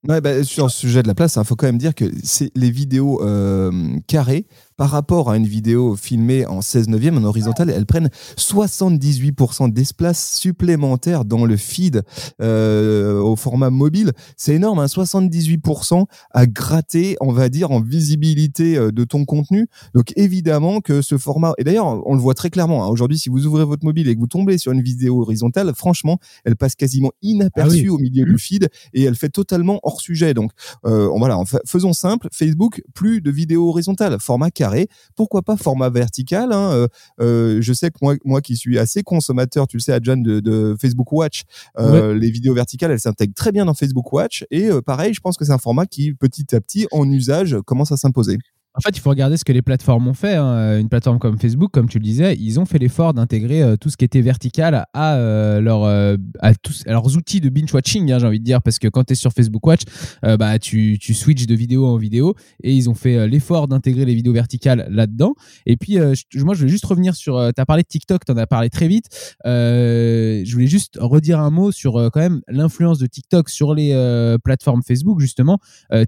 Ouais, 0.09 0.23
bah, 0.23 0.43
sur 0.45 0.65
le 0.65 0.71
sujet 0.71 1.03
de 1.03 1.09
la 1.09 1.15
place, 1.15 1.37
il 1.37 1.45
faut 1.45 1.57
quand 1.57 1.67
même 1.67 1.77
dire 1.77 1.95
que 1.95 2.07
c'est 2.25 2.51
les 2.55 2.71
vidéos 2.71 3.23
euh, 3.23 3.71
carrées 4.07 4.47
par 4.81 4.89
rapport 4.89 5.31
à 5.31 5.37
une 5.37 5.47
vidéo 5.47 5.95
filmée 5.95 6.47
en 6.47 6.63
16 6.63 6.89
neuvième 6.89 7.19
en 7.19 7.25
horizontal, 7.25 7.69
elles 7.69 7.85
prennent 7.85 8.09
78% 8.39 9.71
d'espace 9.71 10.39
supplémentaire 10.39 11.27
dans 11.27 11.45
le 11.45 11.59
feed 11.59 12.03
euh, 12.41 13.21
au 13.21 13.37
format 13.37 13.69
mobile. 13.69 14.13
C'est 14.39 14.55
énorme, 14.55 14.79
hein, 14.79 14.87
78% 14.87 16.07
à 16.31 16.47
gratter, 16.47 17.19
on 17.21 17.31
va 17.31 17.51
dire, 17.51 17.73
en 17.73 17.83
visibilité 17.83 18.79
euh, 18.79 18.91
de 18.91 19.05
ton 19.05 19.27
contenu. 19.27 19.67
Donc 19.93 20.15
évidemment 20.17 20.81
que 20.81 21.03
ce 21.03 21.19
format, 21.19 21.53
et 21.59 21.65
d'ailleurs 21.65 22.01
on 22.09 22.15
le 22.15 22.21
voit 22.21 22.33
très 22.33 22.49
clairement, 22.49 22.83
hein, 22.83 22.89
aujourd'hui 22.89 23.19
si 23.19 23.29
vous 23.29 23.45
ouvrez 23.45 23.67
votre 23.67 23.85
mobile 23.85 24.09
et 24.09 24.15
que 24.15 24.21
vous 24.21 24.29
tombez 24.29 24.57
sur 24.57 24.73
une 24.73 24.81
vidéo 24.81 25.21
horizontale, 25.21 25.75
franchement, 25.77 26.19
elle 26.47 26.57
passe 26.57 26.75
quasiment 26.75 27.13
inaperçue 27.21 27.89
ah 27.91 27.93
au 27.93 27.99
milieu 27.99 28.25
du 28.25 28.39
feed 28.39 28.71
et 28.95 29.05
elle 29.05 29.15
fait 29.15 29.29
totalement 29.29 29.79
hors 29.91 30.01
sujet. 30.01 30.35
Donc 30.35 30.53
euh, 30.85 31.09
voilà, 31.17 31.39
faisons 31.67 31.93
simple, 31.93 32.29
Facebook, 32.33 32.83
plus 32.95 33.21
de 33.21 33.31
vidéos 33.31 33.69
horizontales, 33.69 34.17
format 34.21 34.51
carré 34.51 34.89
pourquoi 35.17 35.43
pas 35.43 35.57
format 35.57 35.91
vertical 35.91 36.53
hein, 36.53 36.71
euh, 36.73 36.89
euh, 37.21 37.59
Je 37.61 37.73
sais 37.73 37.91
que 37.91 37.99
moi, 38.01 38.15
moi 38.25 38.41
qui 38.41 38.57
suis 38.57 38.79
assez 38.79 39.03
consommateur, 39.03 39.67
tu 39.67 39.77
le 39.77 39.81
sais, 39.81 39.93
Adjan, 39.93 40.19
de, 40.19 40.41
de 40.41 40.77
Facebook 40.81 41.13
Watch, 41.13 41.43
les 41.79 42.31
vidéos 42.31 42.55
verticales, 42.55 42.91
elles 42.91 43.01
s'intègrent 43.01 43.35
très 43.35 43.53
bien 43.53 43.65
dans 43.65 43.75
Facebook 43.75 44.13
Watch. 44.13 44.45
Et 44.51 44.69
pareil, 44.87 45.15
je 45.15 45.21
pense 45.21 45.37
que 45.37 45.45
c'est 45.45 45.53
un 45.53 45.59
format 45.59 45.87
qui, 45.87 46.15
petit 46.15 46.55
à 46.55 46.61
petit, 46.61 46.87
en 46.93 47.09
usage, 47.11 47.57
commence 47.67 47.93
à 47.93 47.97
s'imposer. 47.97 48.39
En 48.77 48.81
fait, 48.81 48.97
il 48.97 49.01
faut 49.01 49.11
regarder 49.11 49.37
ce 49.37 49.45
que 49.45 49.53
les 49.53 49.63
plateformes 49.63 50.07
ont 50.07 50.15
fait. 50.15 50.37
Hein. 50.37 50.79
Une 50.79 50.89
plateforme 50.89 51.19
comme 51.19 51.39
Facebook, 51.39 51.73
comme 51.73 51.89
tu 51.89 51.99
le 51.99 52.05
disais, 52.05 52.37
ils 52.39 52.61
ont 52.61 52.67
fait 52.67 52.79
l'effort 52.79 53.15
d'intégrer 53.15 53.63
euh, 53.63 53.77
tout 53.77 53.91
ce 53.91 53.97
qui 53.97 54.05
était 54.05 54.21
vertical 54.21 54.87
à, 54.95 55.17
euh, 55.17 55.61
euh, 55.61 56.17
à, 56.39 56.55
tous, 56.55 56.85
leurs 56.87 57.17
outils 57.17 57.41
de 57.41 57.49
binge 57.49 57.75
watching, 57.75 58.13
hein, 58.13 58.21
j'ai 58.21 58.27
envie 58.29 58.39
de 58.39 58.45
dire, 58.45 58.63
parce 58.63 58.79
que 58.79 58.87
quand 58.87 59.03
tu 59.03 59.15
es 59.15 59.17
sur 59.17 59.33
Facebook 59.33 59.67
Watch, 59.67 59.81
bah, 60.23 60.61
tu, 60.61 60.99
tu 61.01 61.15
switches 61.15 61.47
de 61.47 61.55
vidéo 61.57 61.87
en 61.87 61.97
vidéo 61.97 62.35
et 62.63 62.73
ils 62.73 62.89
ont 62.89 62.95
fait 62.95 63.27
l'effort 63.27 63.67
d'intégrer 63.67 64.05
les 64.05 64.15
vidéos 64.15 64.33
verticales 64.33 64.87
là-dedans. 64.89 65.35
Et 65.67 65.77
puis, 65.77 65.99
moi, 65.99 66.55
je 66.55 66.61
voulais 66.61 66.69
juste 66.69 66.87
revenir 66.87 67.17
sur. 67.17 67.53
tu 67.55 67.61
as 67.61 67.67
parlé 67.67 67.83
de 67.83 67.89
TikTok, 67.89 68.25
tu 68.25 68.31
en 68.31 68.37
as 68.37 68.47
parlé 68.47 68.71
très 68.71 68.87
vite. 68.87 69.07
je 69.45 70.53
voulais 70.53 70.69
juste 70.69 70.97
redire 71.01 71.41
un 71.41 71.51
mot 71.51 71.73
sur 71.73 71.95
quand 72.13 72.21
même 72.21 72.41
l'influence 72.47 72.99
de 72.99 73.07
TikTok 73.07 73.49
sur 73.51 73.75
les 73.75 74.37
plateformes 74.45 74.83
Facebook, 74.87 75.19
justement. 75.21 75.59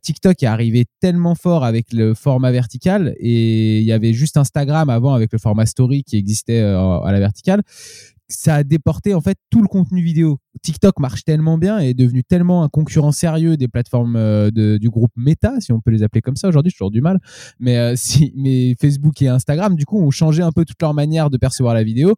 TikTok 0.01 0.41
est 0.43 0.47
arrivé 0.47 0.87
tellement 1.01 1.35
fort 1.35 1.65
avec 1.65 1.93
le 1.93 2.15
format 2.15 2.52
verticale 2.53 3.15
et 3.19 3.79
il 3.79 3.85
y 3.85 3.93
avait 3.93 4.13
juste 4.13 4.37
Instagram 4.37 4.89
avant 4.91 5.15
avec 5.15 5.33
le 5.33 5.39
format 5.39 5.67
story 5.67 6.05
qui 6.05 6.17
existait 6.17 6.61
euh, 6.61 7.01
à 7.01 7.13
la 7.13 7.19
verticale 7.19 7.63
ça 8.33 8.57
a 8.57 8.65
déporté 8.65 9.15
en 9.15 9.21
fait 9.21 9.37
tout 9.51 9.63
le 9.63 9.69
contenu 9.69 10.03
vidéo. 10.03 10.39
TikTok 10.63 10.99
marche 10.99 11.25
tellement 11.25 11.59
bien 11.59 11.81
et 11.81 11.91
est 11.91 11.95
devenu 11.95 12.25
tellement 12.25 12.63
un 12.63 12.69
concurrent 12.69 13.13
sérieux 13.13 13.57
des 13.57 13.69
plateformes 13.69 14.17
euh, 14.17 14.51
du 14.51 14.91
groupe 14.91 15.13
Meta, 15.17 15.61
si 15.61 15.73
on 15.73 15.81
peut 15.81 15.91
les 15.91 16.03
appeler 16.03 16.23
comme 16.23 16.37
ça 16.37 16.49
aujourd'hui, 16.49 16.71
j'ai 16.71 16.77
toujours 16.77 16.91
du 16.91 17.01
mal. 17.01 17.21
Mais, 17.59 17.77
euh, 17.79 17.95
si, 17.97 18.33
mais 18.37 18.75
Facebook 18.81 19.21
et 19.23 19.29
Instagram, 19.29 19.77
du 19.77 19.85
coup, 19.85 20.01
ont 20.01 20.11
changé 20.11 20.43
un 20.43 20.53
peu 20.53 20.65
toute 20.65 20.81
leur 20.81 20.95
manière 20.95 21.31
de 21.31 21.37
percevoir 21.37 21.75
la 21.75 21.83
vidéo. 21.83 22.15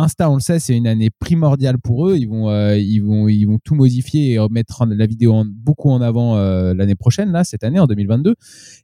Insta, 0.00 0.30
on 0.30 0.34
le 0.34 0.40
sait, 0.40 0.60
c'est 0.60 0.76
une 0.76 0.86
année 0.86 1.10
primordiale 1.10 1.76
pour 1.76 2.08
eux. 2.08 2.16
Ils 2.16 2.28
vont, 2.28 2.48
euh, 2.48 2.78
ils 2.78 3.00
vont, 3.00 3.26
ils 3.26 3.46
vont 3.46 3.58
tout 3.58 3.74
modifier 3.74 4.34
et 4.34 4.48
mettre 4.48 4.86
la 4.86 5.06
vidéo 5.06 5.42
beaucoup 5.44 5.90
en 5.90 6.00
avant 6.00 6.36
euh, 6.36 6.72
l'année 6.72 6.94
prochaine, 6.94 7.32
là, 7.32 7.42
cette 7.42 7.64
année, 7.64 7.80
en 7.80 7.86
2022. 7.88 8.36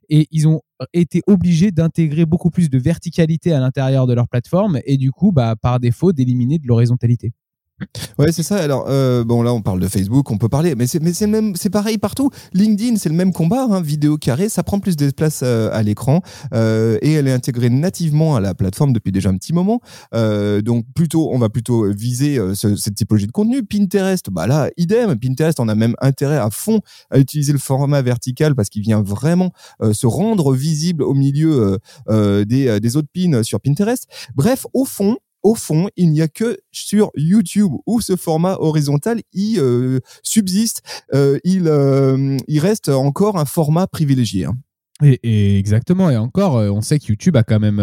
Et 0.09 0.27
ils 0.31 0.45
ont 0.45 0.59
été 0.91 1.21
obligés 1.25 1.71
d'intégrer 1.71 2.25
beaucoup 2.25 2.49
plus 2.49 2.69
de 2.69 2.77
verticalité 2.77 3.53
à 3.53 3.61
l'intérieur 3.61 4.07
de 4.07 4.13
leur 4.13 4.27
plateforme 4.27 4.79
et 4.85 4.97
du 4.97 5.11
coup, 5.11 5.31
bah, 5.31 5.55
par 5.55 5.79
défaut, 5.79 6.11
d'éliminer 6.11 6.59
de 6.59 6.67
l'horizontalité. 6.67 7.31
Ouais, 8.17 8.31
c'est 8.31 8.43
ça. 8.43 8.55
Alors, 8.57 8.85
euh, 8.87 9.23
bon, 9.25 9.43
là, 9.43 9.53
on 9.53 9.61
parle 9.61 9.79
de 9.81 9.87
Facebook, 9.87 10.31
on 10.31 10.37
peut 10.37 10.47
parler, 10.47 10.75
mais 10.75 10.87
c'est, 10.87 11.01
mais 11.01 11.11
c'est 11.13 11.27
même, 11.27 11.55
c'est 11.55 11.69
pareil 11.69 11.97
partout. 11.97 12.29
LinkedIn, 12.53 12.95
c'est 12.95 13.09
le 13.09 13.15
même 13.15 13.33
combat, 13.33 13.67
hein, 13.69 13.81
vidéo 13.81 14.17
carré, 14.17 14.47
ça 14.47 14.63
prend 14.63 14.79
plus 14.79 14.95
d'espace 14.95 15.41
euh, 15.43 15.69
à 15.73 15.83
l'écran 15.83 16.21
euh, 16.53 16.97
et 17.01 17.13
elle 17.13 17.27
est 17.27 17.33
intégrée 17.33 17.69
nativement 17.69 18.35
à 18.35 18.39
la 18.39 18.53
plateforme 18.53 18.93
depuis 18.93 19.11
déjà 19.11 19.29
un 19.29 19.37
petit 19.37 19.51
moment. 19.53 19.81
Euh, 20.13 20.61
donc, 20.61 20.85
plutôt, 20.95 21.29
on 21.33 21.37
va 21.37 21.49
plutôt 21.49 21.91
viser 21.91 22.37
euh, 22.37 22.53
cette 22.55 22.95
typologie 22.95 23.27
de 23.27 23.31
contenu. 23.33 23.63
Pinterest, 23.63 24.29
bah 24.29 24.47
là, 24.47 24.69
idem. 24.77 25.17
Pinterest, 25.19 25.59
on 25.59 25.67
a 25.67 25.75
même 25.75 25.95
intérêt 26.01 26.37
à 26.37 26.49
fond 26.51 26.79
à 27.11 27.19
utiliser 27.19 27.51
le 27.51 27.59
format 27.59 28.01
vertical 28.01 28.55
parce 28.55 28.69
qu'il 28.69 28.83
vient 28.83 29.01
vraiment 29.01 29.51
euh, 29.81 29.91
se 29.93 30.07
rendre 30.07 30.53
visible 30.53 31.03
au 31.03 31.13
milieu 31.13 31.77
des, 32.09 32.79
des 32.79 32.95
autres 32.95 33.07
pins 33.13 33.43
sur 33.43 33.59
Pinterest. 33.59 34.07
Bref, 34.35 34.65
au 34.73 34.85
fond, 34.85 35.17
au 35.45 35.53
fond, 35.53 35.89
il 35.95 36.11
n'y 36.11 36.23
a 36.23 36.27
que 36.27 36.57
sur 36.71 37.11
YouTube 37.15 37.71
où 37.85 38.01
ce 38.01 38.15
format 38.15 38.57
horizontal 38.59 39.21
il 39.31 39.61
subsiste, 40.23 40.81
il, 41.13 41.71
il 42.47 42.59
reste 42.59 42.89
encore 42.89 43.37
un 43.37 43.45
format 43.45 43.85
privilégié. 43.85 44.45
Hein. 44.45 44.57
Et, 45.03 45.59
exactement. 45.59 46.09
Et 46.09 46.17
encore, 46.17 46.55
on 46.55 46.81
sait 46.81 46.97
que 46.97 47.05
YouTube 47.09 47.35
a 47.37 47.43
quand 47.43 47.59
même 47.59 47.79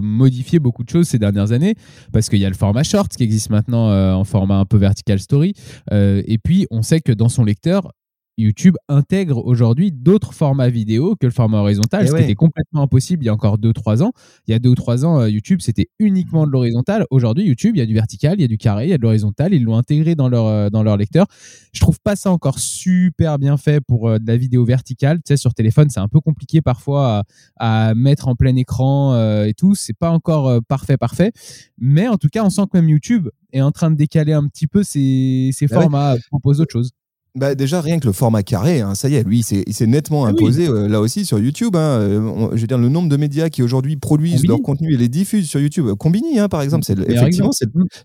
modifié 0.00 0.58
beaucoup 0.58 0.84
de 0.84 0.88
choses 0.88 1.06
ces 1.06 1.18
dernières 1.18 1.52
années 1.52 1.74
parce 2.12 2.30
qu'il 2.30 2.38
y 2.38 2.46
a 2.46 2.48
le 2.48 2.54
format 2.54 2.82
short 2.82 3.12
qui 3.14 3.24
existe 3.24 3.50
maintenant 3.50 3.90
en 4.16 4.24
format 4.24 4.56
un 4.56 4.64
peu 4.64 4.78
vertical 4.78 5.20
story. 5.20 5.52
et 5.90 6.38
puis, 6.42 6.66
on 6.70 6.82
sait 6.82 7.02
que 7.02 7.12
dans 7.12 7.28
son 7.28 7.44
lecteur, 7.44 7.92
YouTube 8.38 8.76
intègre 8.88 9.44
aujourd'hui 9.44 9.92
d'autres 9.92 10.32
formats 10.32 10.70
vidéo 10.70 11.16
que 11.16 11.26
le 11.26 11.32
format 11.32 11.58
horizontal, 11.58 12.04
eh 12.04 12.08
ce 12.08 12.16
qui 12.16 12.22
était 12.22 12.34
complètement 12.34 12.82
impossible 12.82 13.22
il 13.22 13.26
y 13.26 13.28
a 13.28 13.34
encore 13.34 13.58
2-3 13.58 14.02
ans. 14.02 14.12
Il 14.46 14.52
y 14.52 14.54
a 14.54 14.58
2 14.58 14.70
ou 14.70 14.74
3 14.74 15.04
ans, 15.04 15.20
euh, 15.20 15.28
YouTube, 15.28 15.60
c'était 15.60 15.88
uniquement 15.98 16.46
de 16.46 16.52
l'horizontal. 16.52 17.04
Aujourd'hui, 17.10 17.44
YouTube, 17.44 17.76
il 17.76 17.78
y 17.78 17.82
a 17.82 17.86
du 17.86 17.94
vertical, 17.94 18.34
il 18.38 18.42
y 18.42 18.44
a 18.44 18.48
du 18.48 18.58
carré, 18.58 18.86
il 18.86 18.90
y 18.90 18.92
a 18.94 18.98
de 18.98 19.02
l'horizontal. 19.02 19.52
Ils 19.52 19.62
l'ont 19.62 19.76
intégré 19.76 20.14
dans 20.14 20.28
leur, 20.28 20.46
euh, 20.46 20.70
dans 20.70 20.82
leur 20.82 20.96
lecteur. 20.96 21.26
Je 21.72 21.80
trouve 21.80 22.00
pas 22.00 22.16
ça 22.16 22.30
encore 22.30 22.58
super 22.58 23.38
bien 23.38 23.56
fait 23.56 23.80
pour 23.80 24.08
euh, 24.08 24.18
de 24.18 24.26
la 24.26 24.36
vidéo 24.36 24.64
verticale. 24.64 25.18
Tu 25.18 25.22
sais, 25.28 25.36
sur 25.36 25.52
téléphone, 25.52 25.90
c'est 25.90 26.00
un 26.00 26.08
peu 26.08 26.20
compliqué 26.20 26.62
parfois 26.62 27.24
à, 27.58 27.94
mettre 27.94 28.28
en 28.28 28.34
plein 28.34 28.56
écran 28.56 29.14
et 29.44 29.54
tout. 29.54 29.74
C'est 29.74 29.96
pas 29.96 30.10
encore 30.10 30.62
parfait, 30.68 30.96
parfait. 30.96 31.32
Mais 31.78 32.08
en 32.08 32.16
tout 32.16 32.28
cas, 32.28 32.44
on 32.44 32.50
sent 32.50 32.62
que 32.72 32.78
même 32.78 32.88
YouTube 32.88 33.28
est 33.52 33.60
en 33.60 33.70
train 33.70 33.90
de 33.90 33.96
décaler 33.96 34.32
un 34.32 34.46
petit 34.48 34.66
peu 34.66 34.82
ses, 34.82 35.50
ses 35.52 35.66
bah 35.66 35.80
formats, 35.80 36.14
propose 36.30 36.60
autre 36.60 36.72
chose. 36.72 36.92
Bah 37.34 37.54
déjà 37.54 37.80
rien 37.80 37.98
que 37.98 38.06
le 38.06 38.12
format 38.12 38.42
carré, 38.42 38.82
hein, 38.82 38.94
ça 38.94 39.08
y 39.08 39.14
est, 39.14 39.24
lui 39.24 39.40
il 39.40 39.72
s'est 39.72 39.86
nettement 39.86 40.26
ah 40.26 40.28
imposé 40.28 40.68
euh, 40.68 40.86
là 40.86 41.00
aussi 41.00 41.24
sur 41.24 41.38
YouTube. 41.38 41.74
Hein, 41.76 41.80
euh, 41.80 42.48
je 42.52 42.60
veux 42.60 42.66
dire 42.66 42.76
le 42.76 42.90
nombre 42.90 43.08
de 43.08 43.16
médias 43.16 43.48
qui 43.48 43.62
aujourd'hui 43.62 43.96
produisent 43.96 44.46
leur 44.46 44.60
contenu 44.60 44.92
et 44.92 44.98
les 44.98 45.08
diffusent 45.08 45.48
sur 45.48 45.58
YouTube. 45.58 45.86
Combini 45.98 46.38
hein, 46.38 46.50
par 46.50 46.60
exemple, 46.60 46.84
c'est 46.84 46.98
effectivement 47.08 47.52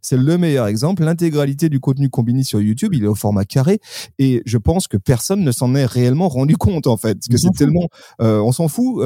c'est 0.02 0.16
le 0.18 0.38
meilleur 0.38 0.68
exemple. 0.68 1.04
L'intégralité 1.04 1.68
du 1.68 1.82
contenu 1.82 2.10
Combini 2.10 2.46
sur 2.46 2.62
YouTube, 2.62 2.94
il 2.94 3.04
est 3.04 3.08
au 3.08 3.16
format 3.16 3.44
carré 3.44 3.82
et 4.18 4.44
je 4.46 4.58
pense 4.58 4.88
que 4.88 4.96
personne 4.96 5.44
ne 5.44 5.52
s'en 5.52 5.76
est 5.76 5.86
réellement 5.86 6.30
rendu 6.30 6.56
compte 6.58 6.88
en 6.88 6.96
fait, 6.96 7.16
parce 7.16 7.28
que 7.28 7.36
c'est 7.36 7.52
tellement, 7.52 7.90
euh, 8.22 8.40
on 8.40 8.54
s'en 8.54 8.70
fout 8.70 9.04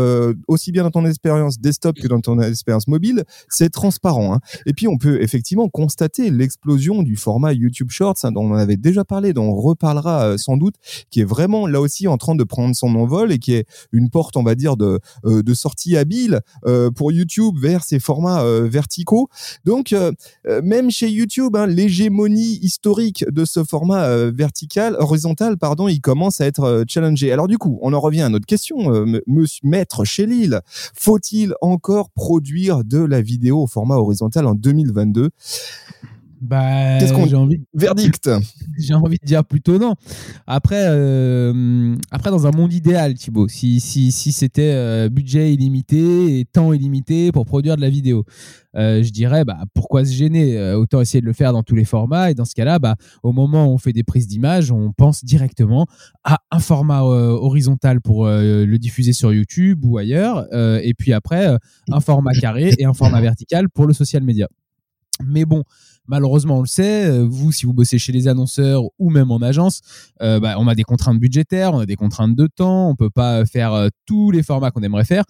aussi 0.48 0.72
bien 0.72 0.84
dans 0.84 0.92
ton 0.92 1.06
expérience 1.08 1.60
desktop 1.60 1.96
que 1.98 2.08
dans 2.08 2.22
ton 2.22 2.40
expérience 2.42 2.88
mobile, 2.88 3.24
c'est 3.50 3.70
transparent. 3.70 4.36
Hein. 4.36 4.40
Et 4.68 4.74
puis 4.74 4.88
on 4.88 5.00
peut 5.00 5.20
effectivement 5.24 5.68
constater 5.68 6.30
l'explosion 6.30 7.02
du 7.02 7.16
format 7.16 7.54
YouTube 7.54 7.90
Shorts 7.90 8.18
dont 8.32 8.44
on 8.44 8.54
avait 8.54 8.78
déjà 8.78 9.04
parlé, 9.04 9.34
dont 9.34 9.46
on 9.46 9.56
reparlera 9.56 10.11
euh, 10.20 10.38
sans 10.38 10.58
doute, 10.58 10.76
qui 11.10 11.22
est 11.22 11.26
vraiment 11.26 11.68
là 11.68 11.82
aussi 11.82 12.08
en 12.08 12.18
train 12.18 12.36
de 12.36 12.44
prendre 12.44 12.76
son 12.76 12.96
envol 12.96 13.32
et 13.32 13.40
qui 13.40 13.54
est 13.54 13.66
une 13.92 14.10
porte, 14.10 14.38
on 14.38 14.44
va 14.44 14.56
dire, 14.56 14.78
de, 14.78 15.00
euh, 15.26 15.44
de 15.44 15.54
sortie 15.54 15.98
habile 15.98 16.42
euh, 16.66 16.92
pour 16.92 17.12
YouTube 17.12 17.56
vers 17.60 17.84
ces 17.84 18.00
formats 18.00 18.44
verticaux. 18.64 19.30
Donc, 19.66 19.96
même 20.64 20.92
chez 20.92 21.10
YouTube, 21.10 21.56
hein, 21.56 21.68
l'hégémonie 21.68 22.60
historique 22.62 23.26
de 23.30 23.46
ce 23.46 23.64
format 23.64 24.08
vertical, 24.32 24.96
horizontal, 25.00 25.58
pardon, 25.58 25.88
il 25.88 26.02
commence 26.02 26.42
à 26.42 26.46
être 26.46 26.84
challengé. 26.88 27.32
Alors 27.32 27.48
du 27.48 27.58
coup, 27.58 27.80
on 27.82 27.94
en 27.94 28.00
revient 28.00 28.22
à 28.22 28.30
notre 28.30 28.46
question, 28.46 28.78
monsieur 29.28 29.62
maître 29.64 30.06
chez 30.06 30.26
Lille, 30.26 30.62
faut-il 30.96 31.54
encore 31.62 32.10
produire 32.12 32.84
de 32.84 33.00
la 33.00 33.22
vidéo 33.22 33.64
au 33.64 33.68
format 33.68 33.96
horizontal 33.96 34.48
en 34.48 34.56
2022 34.56 35.32
bah, 36.42 36.98
Qu'est-ce 37.00 37.14
qu'on 37.14 37.28
j'ai 37.28 37.36
envie 37.36 37.62
verdict 37.74 38.30
J'ai 38.80 38.96
envie 38.96 39.18
de 39.22 39.26
dire 39.26 39.46
plutôt 39.46 39.78
non. 39.78 39.94
Après, 40.48 40.88
euh, 40.88 41.96
après 42.10 42.32
dans 42.32 42.48
un 42.48 42.52
monde 42.52 42.74
idéal, 42.74 43.14
Thibaut, 43.14 43.48
si, 43.48 43.80
si, 43.80 44.12
si 44.12 44.32
c'était 44.32 44.74
euh, 44.74 45.08
budget 45.08 45.54
illimité 45.54 46.40
et 46.40 46.46
temps 46.46 46.74
illimité 46.74 47.32
pour 47.32 47.46
produire 47.46 47.76
de 47.76 47.82
la 47.82 47.90
vidéo, 47.90 48.26
euh, 48.76 49.04
je 49.04 49.12
dirais 49.12 49.46
bah, 49.46 49.60
pourquoi 49.76 50.04
se 50.04 50.14
gêner? 50.14 50.60
Autant 50.74 51.00
essayer 51.02 51.22
de 51.22 51.28
le 51.28 51.34
faire 51.34 51.54
dans 51.54 51.62
tous 51.62 51.76
les 51.76 51.86
formats. 51.86 52.32
Et 52.32 52.34
dans 52.34 52.46
ce 52.46 52.56
cas-là, 52.56 52.80
bah, 52.80 52.96
au 53.22 53.34
moment 53.34 53.68
où 53.68 53.70
on 53.70 53.78
fait 53.78 53.94
des 53.94 54.04
prises 54.04 54.28
d'image, 54.28 54.72
on 54.72 54.92
pense 54.94 55.24
directement 55.24 55.86
à 56.24 56.40
un 56.50 56.60
format 56.60 57.04
horizontal 57.04 58.02
pour 58.02 58.26
le 58.26 58.78
diffuser 58.78 59.14
sur 59.14 59.32
YouTube 59.32 59.86
ou 59.86 60.00
ailleurs. 60.00 60.48
et 60.54 60.94
puis 60.98 61.14
après, 61.14 61.56
un 61.92 62.00
format 62.00 62.32
carré 62.34 62.72
et 62.80 62.86
un 62.86 62.94
format 62.94 63.22
vertical 63.22 63.70
pour 63.70 63.86
le 63.86 63.94
social 63.94 64.24
media. 64.24 64.48
Mais 65.24 65.46
bon, 65.46 65.64
malheureusement, 66.08 66.58
on 66.58 66.62
le 66.62 66.68
sait, 66.68 67.06
euh, 67.06 67.26
vous, 67.28 67.52
si 67.52 67.66
vous 67.66 67.74
bossez 67.74 67.98
chez 67.98 68.12
les 68.12 68.28
annonceurs 68.28 68.84
ou 69.00 69.10
même 69.10 69.32
en 69.32 69.40
agence, 69.40 69.82
euh, 70.22 70.40
bah, 70.40 70.56
on 70.58 70.68
a 70.68 70.76
des 70.76 70.84
contraintes 70.84 71.20
budgétaires, 71.20 71.74
on 71.74 71.80
a 71.80 71.86
des 71.86 71.96
contraintes 71.96 72.36
de 72.36 72.48
temps, 72.48 72.90
on 72.90 72.96
peut 72.96 73.10
pas 73.10 73.46
faire 73.46 73.74
euh, 73.74 73.88
tous 74.06 74.32
les 74.32 74.44
formats 74.44 74.72
qu'on 74.72 74.82
aimerait 74.82 75.06
faire. 75.06 75.24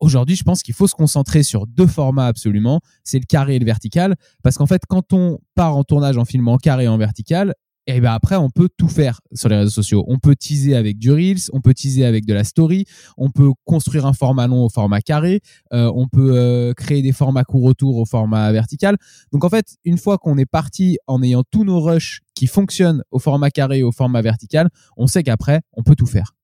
Aujourd'hui, 0.00 0.36
je 0.36 0.44
pense 0.44 0.62
qu'il 0.62 0.74
faut 0.74 0.86
se 0.86 0.94
concentrer 0.94 1.42
sur 1.42 1.66
deux 1.66 1.86
formats 1.86 2.26
absolument, 2.26 2.80
c'est 3.02 3.18
le 3.18 3.24
carré 3.24 3.56
et 3.56 3.58
le 3.58 3.64
vertical, 3.64 4.14
parce 4.42 4.56
qu'en 4.56 4.66
fait, 4.66 4.82
quand 4.88 5.12
on 5.12 5.38
part 5.54 5.76
en 5.76 5.84
tournage 5.84 6.18
en 6.18 6.24
film 6.24 6.48
en 6.48 6.58
carré 6.58 6.84
et 6.84 6.88
en 6.88 6.98
vertical, 6.98 7.54
et 7.86 8.00
ben 8.00 8.12
après 8.12 8.36
on 8.36 8.50
peut 8.50 8.68
tout 8.76 8.88
faire 8.88 9.20
sur 9.32 9.48
les 9.48 9.56
réseaux 9.56 9.70
sociaux. 9.70 10.04
On 10.08 10.18
peut 10.18 10.36
teaser 10.36 10.76
avec 10.76 10.98
du 10.98 11.12
reels, 11.12 11.50
on 11.52 11.60
peut 11.60 11.74
teaser 11.74 12.04
avec 12.04 12.26
de 12.26 12.34
la 12.34 12.44
story, 12.44 12.84
on 13.16 13.30
peut 13.30 13.50
construire 13.64 14.06
un 14.06 14.12
format 14.12 14.46
long 14.46 14.64
au 14.64 14.68
format 14.68 15.00
carré, 15.00 15.40
euh, 15.72 15.90
on 15.94 16.08
peut 16.08 16.36
euh, 16.36 16.74
créer 16.74 17.02
des 17.02 17.12
formats 17.12 17.44
court 17.44 17.62
retour 17.62 17.96
au 17.96 18.04
format 18.04 18.50
vertical. 18.52 18.96
Donc 19.32 19.44
en 19.44 19.48
fait, 19.48 19.76
une 19.84 19.98
fois 19.98 20.18
qu'on 20.18 20.38
est 20.38 20.46
parti 20.46 20.98
en 21.06 21.22
ayant 21.22 21.42
tous 21.50 21.64
nos 21.64 21.80
rushs 21.80 22.20
qui 22.34 22.46
fonctionnent 22.46 23.02
au 23.10 23.18
format 23.18 23.50
carré 23.50 23.78
et 23.78 23.82
au 23.82 23.92
format 23.92 24.22
vertical, 24.22 24.68
on 24.96 25.06
sait 25.06 25.22
qu'après 25.22 25.60
on 25.72 25.82
peut 25.82 25.96
tout 25.96 26.06
faire. 26.06 26.35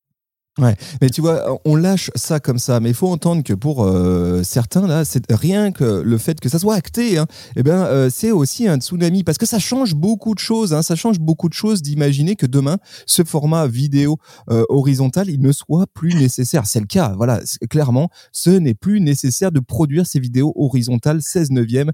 Ouais, 0.59 0.77
mais 1.01 1.09
tu 1.09 1.23
vois, 1.23 1.59
on 1.65 1.77
lâche 1.77 2.11
ça 2.15 2.39
comme 2.39 2.59
ça, 2.59 2.79
mais 2.79 2.91
il 2.91 2.95
faut 2.95 3.09
entendre 3.09 3.43
que 3.43 3.55
pour 3.55 3.85
euh, 3.85 4.43
certains 4.43 4.87
là, 4.87 5.03
c'est 5.03 5.25
rien 5.33 5.73
que 5.73 6.03
le 6.05 6.19
fait 6.19 6.41
que 6.41 6.51
ça 6.51 6.59
soit 6.59 6.75
acté, 6.75 7.17
hein, 7.17 7.27
eh 7.57 7.63
ben 7.63 7.87
euh, 7.87 8.11
c'est 8.13 8.33
aussi 8.33 8.69
un 8.69 8.79
tsunami 8.79 9.25
parce 9.25 9.39
que 9.39 9.47
ça 9.47 9.59
change 9.59 9.95
beaucoup 9.95 10.35
de 10.35 10.39
choses. 10.39 10.75
Hein, 10.75 10.83
ça 10.83 10.95
change 10.95 11.21
beaucoup 11.21 11.49
de 11.49 11.55
choses 11.55 11.81
d'imaginer 11.81 12.37
que 12.37 12.45
demain 12.45 12.77
ce 13.07 13.25
format 13.25 13.67
vidéo 13.67 14.19
euh, 14.51 14.65
horizontal 14.69 15.31
il 15.31 15.41
ne 15.41 15.53
soit 15.53 15.87
plus 15.95 16.15
nécessaire. 16.17 16.67
C'est 16.67 16.81
le 16.81 16.87
cas, 16.87 17.15
voilà, 17.17 17.41
clairement, 17.71 18.11
ce 18.31 18.51
n'est 18.51 18.75
plus 18.75 19.01
nécessaire 19.01 19.53
de 19.53 19.61
produire 19.61 20.07
ces 20.07 20.21
vidéos 20.21 20.53
horizontales 20.55 21.23
16 21.23 21.51
neuvième 21.53 21.93